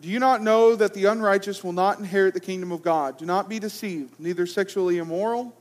Do 0.01 0.09
you 0.09 0.19
not 0.19 0.43
know 0.43 0.77
that 0.77 0.93
the 0.93 1.07
unrighteous 1.07 1.65
will 1.65 1.73
not 1.73 1.99
inherit 1.99 2.35
the 2.35 2.41
kingdom 2.41 2.71
of 2.71 2.83
God? 2.83 3.17
Do 3.17 3.25
not 3.25 3.49
be 3.49 3.59
deceived, 3.59 4.21
neither 4.21 4.47
sexually 4.47 4.99
immoral, 4.99 5.55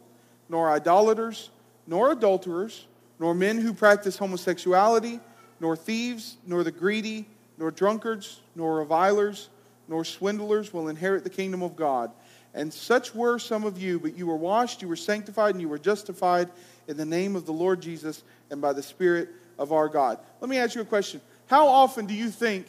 nor 0.50 0.70
idolaters, 0.70 1.50
nor 1.88 2.12
adulterers, 2.12 2.86
nor 3.18 3.34
men 3.34 3.60
who 3.60 3.74
practice 3.74 4.18
homosexuality 4.18 5.20
nor 5.60 5.76
thieves, 5.76 6.38
nor 6.46 6.64
the 6.64 6.72
greedy, 6.72 7.26
nor 7.58 7.72
drunkards, 7.72 8.42
nor 8.56 8.78
revilers, 8.78 9.50
nor 9.88 10.04
swindlers 10.04 10.74
will 10.74 10.90
inherit 10.90 11.24
the 11.24 11.30
kingdom 11.30 11.62
of 11.62 11.76
God. 11.76 12.12
And 12.54 12.74
such 12.74 13.14
were 13.14 13.38
some 13.40 13.64
of 13.64 13.82
you, 13.82 14.00
but 14.00 14.18
you 14.18 14.28
were 14.28 14.36
washed, 14.36 14.82
you 14.82 14.88
were 14.88 14.96
sanctified, 14.96 15.56
and 15.56 15.62
you 15.62 15.70
were 15.70 15.80
justified 15.80 16.50
in 16.88 16.98
the 16.98 17.06
name 17.06 17.36
of 17.36 17.46
the 17.46 17.52
Lord 17.52 17.82
Jesus 17.82 18.24
and 18.50 18.62
by 18.62 18.74
the 18.74 18.84
Spirit 18.84 19.30
of 19.58 19.72
our 19.72 19.90
God. 19.90 20.20
Let 20.42 20.50
me 20.50 20.58
ask 20.58 20.76
you 20.76 20.82
a 20.82 20.86
question. 20.86 21.22
How 21.48 21.68
often 21.68 22.06
do 22.06 22.14
you 22.14 22.30
think 22.30 22.66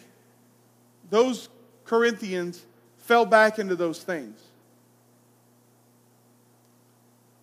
those 1.11 1.49
Corinthians 1.87 2.65
fell 2.99 3.25
back 3.25 3.59
into 3.59 3.77
those 3.77 4.03
things? 4.03 4.41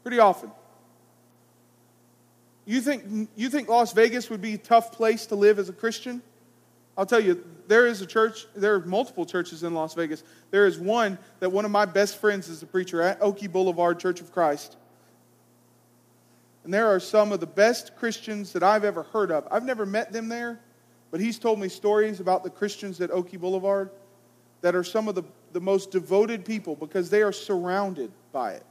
Pretty 0.04 0.20
often. 0.20 0.52
You 2.66 2.82
think, 2.82 3.30
you 3.36 3.50
think 3.50 3.70
Las 3.70 3.94
Vegas 3.94 4.30
would 4.30 4.42
be 4.42 4.54
a 4.54 4.58
tough 4.58 4.92
place 4.92 5.26
to 5.28 5.36
live 5.36 5.60
as 5.60 5.70
a 5.70 5.74
Christian? 5.74 6.22
I'll 6.98 7.06
tell 7.06 7.20
you, 7.20 7.44
there 7.68 7.88
is 7.88 8.02
a 8.02 8.06
church, 8.06 8.46
there 8.56 8.76
are 8.76 8.80
multiple 8.82 9.26
churches 9.26 9.64
in 9.64 9.74
Las 9.74 9.94
Vegas. 9.94 10.24
There 10.52 10.68
is 10.68 10.78
one 10.78 11.18
that 11.40 11.52
one 11.52 11.66
of 11.66 11.72
my 11.72 11.86
best 11.86 12.18
friends 12.18 12.50
is 12.50 12.62
a 12.62 12.66
preacher 12.66 13.02
at, 13.02 13.22
Oakey 13.22 13.48
Boulevard 13.48 14.00
Church 14.00 14.22
of 14.22 14.32
Christ. 14.32 14.76
And 16.64 16.74
there 16.74 16.88
are 16.88 17.00
some 17.00 17.32
of 17.32 17.40
the 17.40 17.48
best 17.48 17.96
Christians 17.98 18.54
that 18.54 18.64
I've 18.64 18.84
ever 18.84 19.04
heard 19.04 19.32
of. 19.32 19.48
I've 19.52 19.66
never 19.66 19.86
met 19.86 20.14
them 20.14 20.30
there, 20.30 20.60
but 21.12 21.20
he's 21.20 21.40
told 21.40 21.60
me 21.60 21.68
stories 21.68 22.20
about 22.20 22.44
the 22.44 22.50
Christians 22.50 23.02
at 23.02 23.12
Oakey 23.12 23.38
Boulevard 23.38 23.90
that 24.64 24.76
are 24.76 24.84
some 24.84 25.10
of 25.10 25.14
the, 25.14 25.24
the 25.52 25.60
most 25.60 25.92
devoted 25.92 26.46
people 26.46 26.76
because 26.76 27.10
they 27.10 27.22
are 27.22 27.34
surrounded 27.34 28.12
by 28.32 28.54
it. 28.54 28.66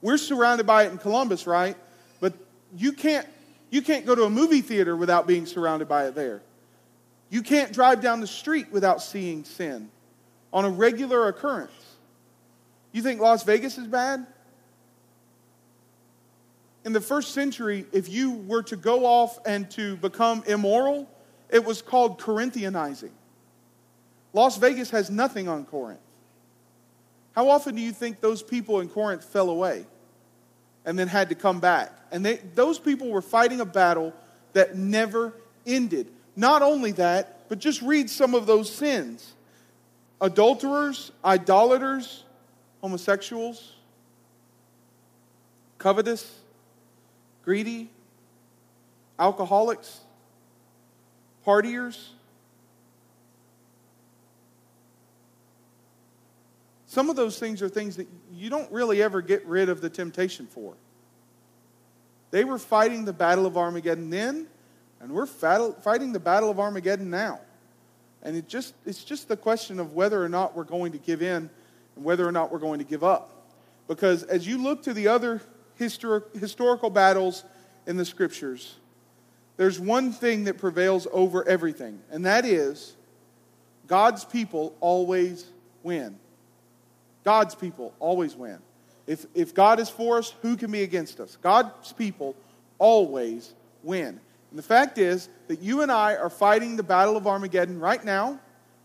We're 0.00 0.18
surrounded 0.18 0.66
by 0.66 0.84
it 0.84 0.92
in 0.92 0.98
Columbus, 0.98 1.48
right? 1.48 1.76
But 2.20 2.32
you 2.76 2.92
can't, 2.92 3.26
you 3.70 3.82
can't 3.82 4.06
go 4.06 4.14
to 4.14 4.22
a 4.22 4.30
movie 4.30 4.60
theater 4.60 4.96
without 4.96 5.26
being 5.26 5.44
surrounded 5.44 5.88
by 5.88 6.06
it 6.06 6.14
there. 6.14 6.42
You 7.28 7.42
can't 7.42 7.72
drive 7.72 8.00
down 8.00 8.20
the 8.20 8.28
street 8.28 8.70
without 8.70 9.02
seeing 9.02 9.42
sin 9.42 9.90
on 10.52 10.64
a 10.64 10.70
regular 10.70 11.26
occurrence. 11.26 11.72
You 12.92 13.02
think 13.02 13.20
Las 13.20 13.42
Vegas 13.42 13.78
is 13.78 13.88
bad? 13.88 14.24
In 16.84 16.92
the 16.92 17.00
first 17.00 17.34
century, 17.34 17.84
if 17.92 18.08
you 18.08 18.30
were 18.30 18.62
to 18.62 18.76
go 18.76 19.04
off 19.04 19.40
and 19.44 19.68
to 19.72 19.96
become 19.96 20.44
immoral, 20.46 21.10
it 21.50 21.64
was 21.64 21.82
called 21.82 22.20
Corinthianizing. 22.20 23.10
Las 24.36 24.56
Vegas 24.56 24.90
has 24.90 25.10
nothing 25.10 25.48
on 25.48 25.64
Corinth. 25.64 25.98
How 27.34 27.48
often 27.48 27.74
do 27.74 27.82
you 27.82 27.90
think 27.90 28.20
those 28.20 28.40
people 28.40 28.78
in 28.80 28.88
Corinth 28.88 29.24
fell 29.24 29.50
away? 29.50 29.86
and 30.86 30.96
then 30.96 31.08
had 31.08 31.28
to 31.28 31.34
come 31.34 31.60
back. 31.60 31.92
And 32.10 32.24
they, 32.24 32.36
those 32.54 32.78
people 32.78 33.10
were 33.10 33.20
fighting 33.20 33.60
a 33.60 33.64
battle 33.66 34.14
that 34.54 34.76
never 34.76 35.34
ended. 35.66 36.06
Not 36.36 36.62
only 36.62 36.92
that, 36.92 37.48
but 37.48 37.58
just 37.58 37.82
read 37.82 38.08
some 38.08 38.34
of 38.34 38.46
those 38.46 38.72
sins 38.72 39.34
adulterers, 40.18 41.12
idolaters, 41.22 42.24
homosexuals, 42.80 43.74
covetous, 45.76 46.38
greedy, 47.44 47.90
alcoholics, 49.18 50.00
partiers. 51.44 52.10
Some 56.96 57.10
of 57.10 57.16
those 57.16 57.38
things 57.38 57.60
are 57.60 57.68
things 57.68 57.96
that 57.96 58.08
you 58.32 58.48
don't 58.48 58.72
really 58.72 59.02
ever 59.02 59.20
get 59.20 59.44
rid 59.44 59.68
of 59.68 59.82
the 59.82 59.90
temptation 59.90 60.46
for. 60.46 60.72
They 62.30 62.42
were 62.42 62.58
fighting 62.58 63.04
the 63.04 63.12
battle 63.12 63.44
of 63.44 63.58
Armageddon 63.58 64.08
then, 64.08 64.46
and 65.02 65.12
we're 65.12 65.26
fighting 65.26 66.14
the 66.14 66.18
battle 66.18 66.48
of 66.48 66.58
Armageddon 66.58 67.10
now. 67.10 67.40
And 68.22 68.34
it 68.34 68.48
just, 68.48 68.72
it's 68.86 69.04
just 69.04 69.28
the 69.28 69.36
question 69.36 69.78
of 69.78 69.92
whether 69.92 70.24
or 70.24 70.30
not 70.30 70.56
we're 70.56 70.64
going 70.64 70.92
to 70.92 70.96
give 70.96 71.20
in 71.20 71.50
and 71.96 72.02
whether 72.02 72.26
or 72.26 72.32
not 72.32 72.50
we're 72.50 72.60
going 72.60 72.78
to 72.78 72.84
give 72.86 73.04
up. 73.04 73.44
Because 73.88 74.22
as 74.22 74.46
you 74.46 74.56
look 74.56 74.82
to 74.84 74.94
the 74.94 75.08
other 75.08 75.42
histor- 75.78 76.34
historical 76.34 76.88
battles 76.88 77.44
in 77.86 77.98
the 77.98 78.06
scriptures, 78.06 78.76
there's 79.58 79.78
one 79.78 80.12
thing 80.12 80.44
that 80.44 80.56
prevails 80.56 81.06
over 81.12 81.46
everything, 81.46 82.00
and 82.10 82.24
that 82.24 82.46
is 82.46 82.96
God's 83.86 84.24
people 84.24 84.74
always 84.80 85.44
win. 85.82 86.18
God's 87.26 87.56
people 87.56 87.92
always 87.98 88.36
win. 88.36 88.58
If, 89.08 89.26
if 89.34 89.52
God 89.52 89.80
is 89.80 89.90
for 89.90 90.18
us, 90.18 90.32
who 90.42 90.56
can 90.56 90.70
be 90.70 90.84
against 90.84 91.18
us? 91.18 91.36
God's 91.42 91.92
people 91.92 92.36
always 92.78 93.52
win. 93.82 94.20
And 94.50 94.58
the 94.58 94.62
fact 94.62 94.96
is 94.96 95.28
that 95.48 95.60
you 95.60 95.82
and 95.82 95.90
I 95.90 96.14
are 96.14 96.30
fighting 96.30 96.76
the 96.76 96.84
battle 96.84 97.16
of 97.16 97.26
Armageddon 97.26 97.80
right 97.80 98.04
now. 98.04 98.38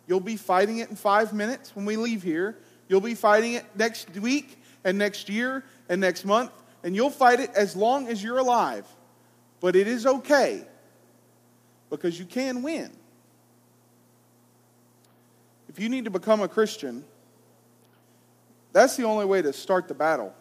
You'll 0.07 0.21
be 0.21 0.37
fighting 0.37 0.79
it 0.79 0.89
in 0.89 0.95
five 0.95 1.33
minutes 1.33 1.75
when 1.75 1.85
we 1.85 1.97
leave 1.97 2.23
here. 2.23 2.57
You'll 2.87 2.99
be 2.99 3.13
fighting 3.13 3.53
it 3.53 3.65
next 3.75 4.09
week 4.17 4.57
and 4.83 4.97
next 4.97 5.29
year 5.29 5.63
and 5.87 6.01
next 6.01 6.25
month. 6.25 6.49
And 6.83 6.95
you'll 6.95 7.11
fight 7.11 7.39
it 7.39 7.51
as 7.53 7.75
long 7.75 8.07
as 8.07 8.23
you're 8.23 8.39
alive. 8.39 8.87
But 9.59 9.75
it 9.75 9.87
is 9.87 10.07
okay 10.07 10.65
because 11.91 12.17
you 12.17 12.25
can 12.25 12.63
win. 12.63 12.89
If 15.69 15.79
you 15.79 15.89
need 15.89 16.05
to 16.05 16.11
become 16.11 16.41
a 16.41 16.47
Christian, 16.47 17.05
that's 18.73 18.95
the 18.95 19.03
only 19.03 19.25
way 19.25 19.41
to 19.41 19.53
start 19.53 19.87
the 19.87 19.93
battle. 19.93 20.33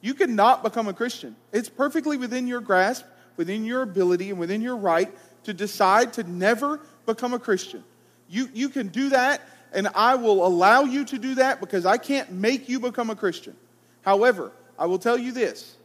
You 0.00 0.14
cannot 0.14 0.62
become 0.62 0.88
a 0.88 0.94
Christian. 0.94 1.36
It's 1.52 1.68
perfectly 1.68 2.16
within 2.16 2.46
your 2.46 2.60
grasp, 2.60 3.04
within 3.36 3.64
your 3.64 3.82
ability, 3.82 4.30
and 4.30 4.38
within 4.38 4.60
your 4.60 4.76
right 4.76 5.12
to 5.44 5.54
decide 5.54 6.12
to 6.14 6.22
never 6.24 6.80
become 7.06 7.34
a 7.34 7.38
Christian. 7.38 7.84
You, 8.28 8.48
you 8.52 8.68
can 8.68 8.88
do 8.88 9.10
that, 9.10 9.40
and 9.72 9.88
I 9.94 10.16
will 10.16 10.46
allow 10.46 10.82
you 10.82 11.04
to 11.06 11.18
do 11.18 11.36
that 11.36 11.60
because 11.60 11.86
I 11.86 11.98
can't 11.98 12.32
make 12.32 12.68
you 12.68 12.80
become 12.80 13.10
a 13.10 13.16
Christian. 13.16 13.56
However, 14.02 14.52
I 14.78 14.86
will 14.86 14.98
tell 14.98 15.18
you 15.18 15.32
this 15.32 15.76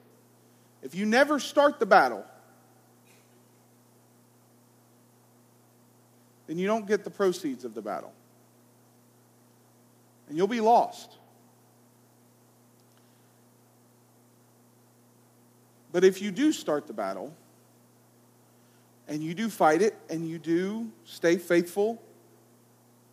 if 0.82 0.96
you 0.96 1.06
never 1.06 1.40
start 1.40 1.80
the 1.80 1.86
battle, 1.86 2.26
then 6.48 6.58
you 6.58 6.68
don't 6.68 6.88
get 6.88 7.04
the 7.04 7.10
proceeds 7.10 7.66
of 7.66 7.74
the 7.74 7.82
battle. 7.82 8.12
And 10.28 10.38
you'll 10.38 10.48
be 10.48 10.62
lost. 10.62 11.18
But 15.92 16.04
if 16.04 16.22
you 16.22 16.32
do 16.32 16.52
start 16.52 16.88
the 16.88 16.94
battle, 16.94 17.34
and 19.08 19.22
you 19.22 19.34
do 19.34 19.50
fight 19.50 19.82
it, 19.82 19.96
and 20.10 20.28
you 20.28 20.40
do 20.40 20.90
stay 21.06 21.38
faithful, 21.38 22.02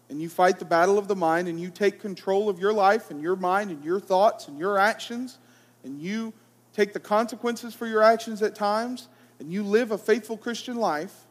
and 0.09 0.23
you 0.23 0.29
fight 0.29 0.59
the 0.59 0.65
battle 0.65 0.97
of 0.97 1.09
the 1.09 1.17
mind, 1.17 1.49
and 1.49 1.61
you 1.61 1.71
take 1.71 2.01
control 2.01 2.49
of 2.49 2.59
your 2.59 2.73
life 2.73 3.11
and 3.11 3.21
your 3.21 3.37
mind 3.37 3.71
and 3.71 3.85
your 3.85 4.01
thoughts 4.01 4.49
and 4.49 4.59
your 4.59 4.79
actions, 4.79 5.39
and 5.85 6.01
you 6.01 6.33
take 6.73 6.93
the 6.93 7.01
consequences 7.01 7.75
for 7.75 7.87
your 7.87 8.03
actions 8.03 8.43
at 8.43 8.55
times, 8.55 9.09
and 9.41 9.53
you 9.53 9.63
live 9.63 9.91
a 9.91 9.99
faithful 9.99 10.37
Christian 10.37 10.77
life, 10.77 11.27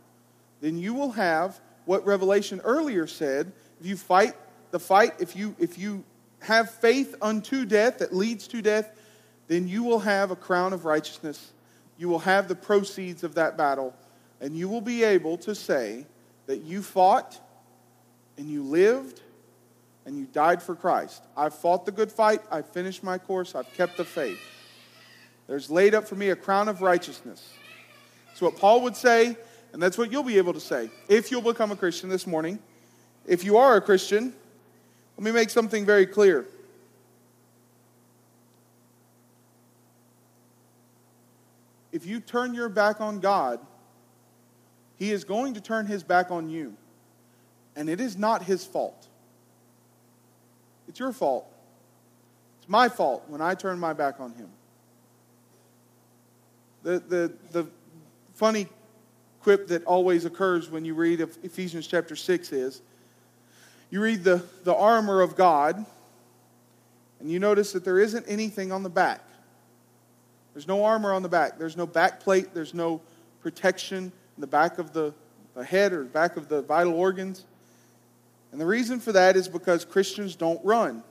then 0.61 0.77
you 0.77 0.93
will 0.93 1.11
have 1.11 1.59
what 1.85 2.05
Revelation 2.05 2.59
earlier 2.63 3.07
said. 3.07 3.51
If 3.79 3.85
you 3.85 3.95
fight 3.95 4.35
the 4.71 4.79
fight, 4.79 5.13
if 5.19 5.35
you, 5.35 5.55
if 5.59 5.77
you 5.77 6.03
have 6.41 6.69
faith 6.69 7.15
unto 7.21 7.65
death 7.65 7.99
that 7.99 8.13
leads 8.13 8.47
to 8.49 8.61
death, 8.61 8.91
then 9.47 9.67
you 9.67 9.83
will 9.83 9.99
have 9.99 10.31
a 10.31 10.35
crown 10.35 10.73
of 10.73 10.85
righteousness. 10.85 11.51
You 11.97 12.09
will 12.09 12.19
have 12.19 12.47
the 12.47 12.55
proceeds 12.55 13.23
of 13.23 13.35
that 13.35 13.57
battle, 13.57 13.93
and 14.39 14.55
you 14.55 14.69
will 14.69 14.81
be 14.81 15.03
able 15.03 15.37
to 15.39 15.55
say 15.55 16.05
that 16.45 16.61
you 16.61 16.81
fought 16.81 17.39
and 18.37 18.49
you 18.49 18.63
lived 18.63 19.21
and 20.05 20.17
you 20.17 20.25
died 20.25 20.61
for 20.63 20.75
Christ. 20.75 21.23
I've 21.35 21.53
fought 21.53 21.85
the 21.85 21.91
good 21.91 22.11
fight, 22.11 22.41
I've 22.49 22.67
finished 22.69 23.03
my 23.03 23.17
course, 23.17 23.55
I've 23.55 23.71
kept 23.73 23.97
the 23.97 24.05
faith. 24.05 24.39
There's 25.47 25.69
laid 25.69 25.95
up 25.95 26.07
for 26.07 26.15
me 26.15 26.29
a 26.29 26.35
crown 26.35 26.67
of 26.67 26.81
righteousness. 26.81 27.53
That's 28.27 28.41
what 28.41 28.57
Paul 28.57 28.81
would 28.81 28.95
say, 28.95 29.35
and 29.73 29.81
that's 29.81 29.97
what 29.97 30.11
you'll 30.11 30.23
be 30.23 30.37
able 30.37 30.53
to 30.53 30.59
say 30.59 30.89
if 31.09 31.31
you'll 31.31 31.41
become 31.41 31.71
a 31.71 31.75
Christian 31.75 32.09
this 32.09 32.27
morning. 32.27 32.59
If 33.25 33.43
you 33.43 33.57
are 33.57 33.75
a 33.75 33.81
Christian, 33.81 34.33
let 35.17 35.23
me 35.23 35.31
make 35.31 35.49
something 35.49 35.85
very 35.85 36.05
clear. 36.05 36.45
If 41.97 42.05
you 42.05 42.19
turn 42.19 42.53
your 42.53 42.69
back 42.69 43.01
on 43.01 43.19
God, 43.19 43.59
He 44.97 45.11
is 45.11 45.23
going 45.23 45.55
to 45.55 45.61
turn 45.61 45.87
His 45.87 46.03
back 46.03 46.29
on 46.29 46.47
you. 46.47 46.77
And 47.75 47.89
it 47.89 47.99
is 47.99 48.15
not 48.15 48.43
His 48.43 48.63
fault. 48.63 49.07
It's 50.87 50.99
your 50.99 51.11
fault. 51.11 51.51
It's 52.59 52.69
my 52.69 52.87
fault 52.87 53.23
when 53.29 53.41
I 53.41 53.55
turn 53.55 53.79
my 53.79 53.93
back 53.93 54.19
on 54.19 54.31
Him. 54.33 54.47
The, 56.83 56.99
the, 56.99 57.33
the 57.51 57.67
funny 58.35 58.67
quip 59.41 59.67
that 59.69 59.83
always 59.85 60.23
occurs 60.23 60.69
when 60.69 60.85
you 60.85 60.93
read 60.93 61.19
Ephesians 61.19 61.87
chapter 61.87 62.15
6 62.15 62.51
is 62.51 62.83
you 63.89 64.01
read 64.01 64.23
the, 64.23 64.43
the 64.63 64.75
armor 64.75 65.21
of 65.21 65.35
God, 65.35 65.83
and 67.19 67.31
you 67.31 67.39
notice 67.39 67.71
that 67.71 67.83
there 67.83 67.97
isn't 67.97 68.25
anything 68.27 68.71
on 68.71 68.83
the 68.83 68.89
back. 68.89 69.26
There's 70.57 70.67
no 70.67 70.85
armor 70.85 71.13
on 71.13 71.21
the 71.21 71.29
back. 71.29 71.59
There's 71.59 71.77
no 71.77 71.85
back 71.85 72.19
plate. 72.19 72.47
There's 72.51 72.73
no 72.73 72.99
protection 73.43 74.05
in 74.05 74.41
the 74.41 74.47
back 74.47 74.79
of 74.79 74.91
the, 74.91 75.13
the 75.53 75.63
head 75.63 75.93
or 75.93 76.03
back 76.05 76.35
of 76.35 76.49
the 76.49 76.63
vital 76.63 76.95
organs. 76.95 77.45
And 78.51 78.59
the 78.59 78.65
reason 78.65 78.99
for 78.99 79.11
that 79.11 79.35
is 79.35 79.47
because 79.47 79.85
Christians 79.85 80.35
don't 80.35 80.59
run. 80.65 81.03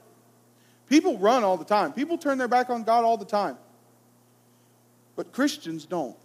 People 0.89 1.17
run 1.19 1.45
all 1.45 1.57
the 1.57 1.65
time. 1.65 1.93
People 1.93 2.19
turn 2.19 2.39
their 2.39 2.49
back 2.49 2.71
on 2.71 2.83
God 2.83 3.05
all 3.05 3.17
the 3.17 3.25
time. 3.25 3.57
But 5.15 5.31
Christians 5.31 5.87
don't. 5.87 6.17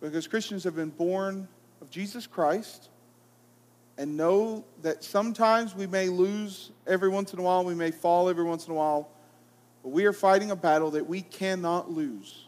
Because 0.00 0.26
Christians 0.26 0.64
have 0.64 0.76
been 0.76 0.88
born 0.88 1.46
of 1.82 1.90
Jesus 1.90 2.26
Christ 2.26 2.88
and 3.98 4.16
know 4.16 4.64
that 4.80 5.04
sometimes 5.04 5.74
we 5.74 5.86
may 5.86 6.08
lose 6.08 6.70
every 6.86 7.10
once 7.10 7.34
in 7.34 7.38
a 7.38 7.42
while, 7.42 7.66
we 7.66 7.74
may 7.74 7.90
fall 7.90 8.30
every 8.30 8.44
once 8.44 8.64
in 8.64 8.72
a 8.72 8.76
while, 8.76 9.10
but 9.82 9.90
we 9.90 10.04
are 10.04 10.12
fighting 10.12 10.50
a 10.50 10.56
battle 10.56 10.90
that 10.92 11.06
we 11.06 11.22
cannot 11.22 11.90
lose. 11.90 12.44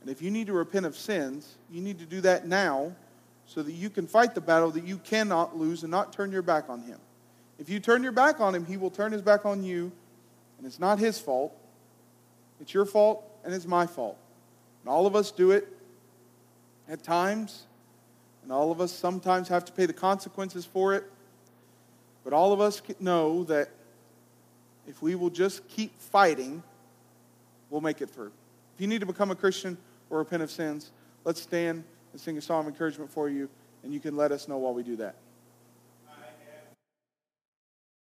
And 0.00 0.10
if 0.10 0.20
you 0.20 0.30
need 0.30 0.48
to 0.48 0.52
repent 0.52 0.86
of 0.86 0.96
sins, 0.96 1.54
you 1.70 1.80
need 1.80 1.98
to 2.00 2.06
do 2.06 2.20
that 2.22 2.46
now 2.46 2.92
so 3.46 3.62
that 3.62 3.72
you 3.72 3.90
can 3.90 4.06
fight 4.06 4.34
the 4.34 4.40
battle 4.40 4.70
that 4.72 4.84
you 4.84 4.98
cannot 4.98 5.56
lose 5.56 5.82
and 5.82 5.90
not 5.90 6.12
turn 6.12 6.32
your 6.32 6.42
back 6.42 6.68
on 6.68 6.82
him. 6.82 6.98
If 7.58 7.68
you 7.68 7.78
turn 7.78 8.02
your 8.02 8.12
back 8.12 8.40
on 8.40 8.54
him, 8.54 8.64
he 8.64 8.76
will 8.76 8.90
turn 8.90 9.12
his 9.12 9.22
back 9.22 9.46
on 9.46 9.62
you, 9.62 9.92
and 10.58 10.66
it's 10.66 10.80
not 10.80 10.98
his 10.98 11.18
fault. 11.18 11.56
It's 12.60 12.74
your 12.74 12.84
fault, 12.84 13.24
and 13.44 13.54
it's 13.54 13.66
my 13.66 13.86
fault. 13.86 14.16
And 14.82 14.88
all 14.88 15.06
of 15.06 15.14
us 15.14 15.30
do 15.30 15.52
it 15.52 15.68
at 16.88 17.02
times, 17.02 17.66
and 18.42 18.50
all 18.50 18.72
of 18.72 18.80
us 18.80 18.90
sometimes 18.90 19.48
have 19.48 19.64
to 19.66 19.72
pay 19.72 19.86
the 19.86 19.92
consequences 19.92 20.64
for 20.64 20.94
it. 20.94 21.04
But 22.24 22.32
all 22.32 22.52
of 22.52 22.60
us 22.60 22.82
know 22.98 23.44
that 23.44 23.68
if 24.86 25.02
we 25.02 25.14
will 25.14 25.30
just 25.30 25.66
keep 25.68 25.98
fighting, 25.98 26.62
we'll 27.70 27.80
make 27.80 28.00
it 28.00 28.10
through. 28.10 28.32
If 28.74 28.80
you 28.80 28.86
need 28.86 29.00
to 29.00 29.06
become 29.06 29.30
a 29.30 29.34
Christian 29.34 29.76
or 30.10 30.18
repent 30.18 30.42
of 30.42 30.50
sins, 30.50 30.90
let's 31.24 31.40
stand 31.40 31.84
and 32.12 32.20
sing 32.20 32.36
a 32.38 32.40
song 32.40 32.60
of 32.60 32.68
encouragement 32.68 33.10
for 33.10 33.28
you, 33.28 33.48
and 33.82 33.92
you 33.92 34.00
can 34.00 34.16
let 34.16 34.32
us 34.32 34.48
know 34.48 34.58
while 34.58 34.74
we 34.74 34.82
do 34.82 34.96
that. 34.96 35.14